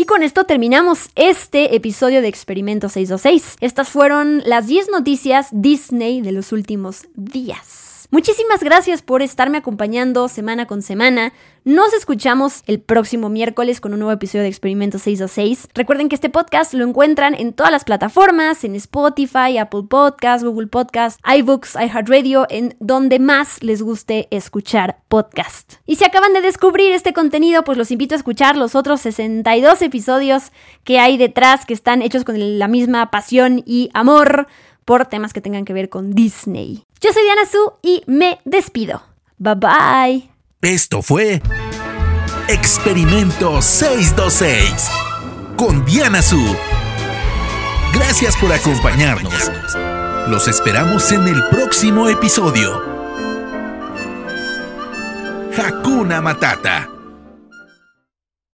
Y 0.00 0.04
con 0.04 0.22
esto 0.22 0.44
terminamos 0.44 1.10
este 1.16 1.74
episodio 1.74 2.22
de 2.22 2.28
Experimento 2.28 2.88
626. 2.88 3.56
Estas 3.60 3.88
fueron 3.88 4.42
las 4.46 4.68
10 4.68 4.90
noticias 4.90 5.48
Disney 5.50 6.20
de 6.20 6.30
los 6.30 6.52
últimos 6.52 7.08
días. 7.16 7.87
Muchísimas 8.10 8.62
gracias 8.64 9.02
por 9.02 9.20
estarme 9.20 9.58
acompañando 9.58 10.28
semana 10.28 10.64
con 10.64 10.80
semana. 10.80 11.34
Nos 11.64 11.92
escuchamos 11.92 12.62
el 12.66 12.80
próximo 12.80 13.28
miércoles 13.28 13.82
con 13.82 13.92
un 13.92 13.98
nuevo 13.98 14.12
episodio 14.12 14.44
de 14.44 14.48
Experimento 14.48 14.98
626. 14.98 15.68
Recuerden 15.74 16.08
que 16.08 16.14
este 16.14 16.30
podcast 16.30 16.72
lo 16.72 16.86
encuentran 16.86 17.34
en 17.34 17.52
todas 17.52 17.70
las 17.70 17.84
plataformas, 17.84 18.64
en 18.64 18.76
Spotify, 18.76 19.58
Apple 19.58 19.82
Podcasts, 19.90 20.42
Google 20.42 20.68
Podcasts, 20.68 21.20
iBooks, 21.36 21.74
iHeartRadio, 21.74 22.46
en 22.48 22.74
donde 22.80 23.18
más 23.18 23.62
les 23.62 23.82
guste 23.82 24.26
escuchar 24.30 25.00
podcast. 25.08 25.74
Y 25.84 25.96
si 25.96 26.04
acaban 26.06 26.32
de 26.32 26.40
descubrir 26.40 26.92
este 26.92 27.12
contenido, 27.12 27.62
pues 27.62 27.76
los 27.76 27.90
invito 27.90 28.14
a 28.14 28.16
escuchar 28.16 28.56
los 28.56 28.74
otros 28.74 29.02
62 29.02 29.82
episodios 29.82 30.50
que 30.82 30.98
hay 30.98 31.18
detrás, 31.18 31.66
que 31.66 31.74
están 31.74 32.00
hechos 32.00 32.24
con 32.24 32.58
la 32.58 32.68
misma 32.68 33.10
pasión 33.10 33.62
y 33.66 33.90
amor 33.92 34.46
por 34.88 35.04
temas 35.04 35.34
que 35.34 35.42
tengan 35.42 35.66
que 35.66 35.74
ver 35.74 35.90
con 35.90 36.14
Disney. 36.14 36.86
Yo 37.02 37.12
soy 37.12 37.22
Diana 37.22 37.42
Su 37.44 37.74
y 37.82 38.02
me 38.06 38.40
despido. 38.46 39.02
Bye 39.36 39.54
bye. 39.56 40.30
Esto 40.62 41.02
fue 41.02 41.42
Experimento 42.48 43.60
626 43.60 44.88
con 45.58 45.84
Diana 45.84 46.22
Su. 46.22 46.42
Gracias 47.92 48.34
por 48.38 48.50
acompañarnos. 48.50 49.50
Los 50.28 50.48
esperamos 50.48 51.12
en 51.12 51.28
el 51.28 51.44
próximo 51.50 52.08
episodio. 52.08 52.82
Hakuna 55.54 56.22
Matata. 56.22 56.97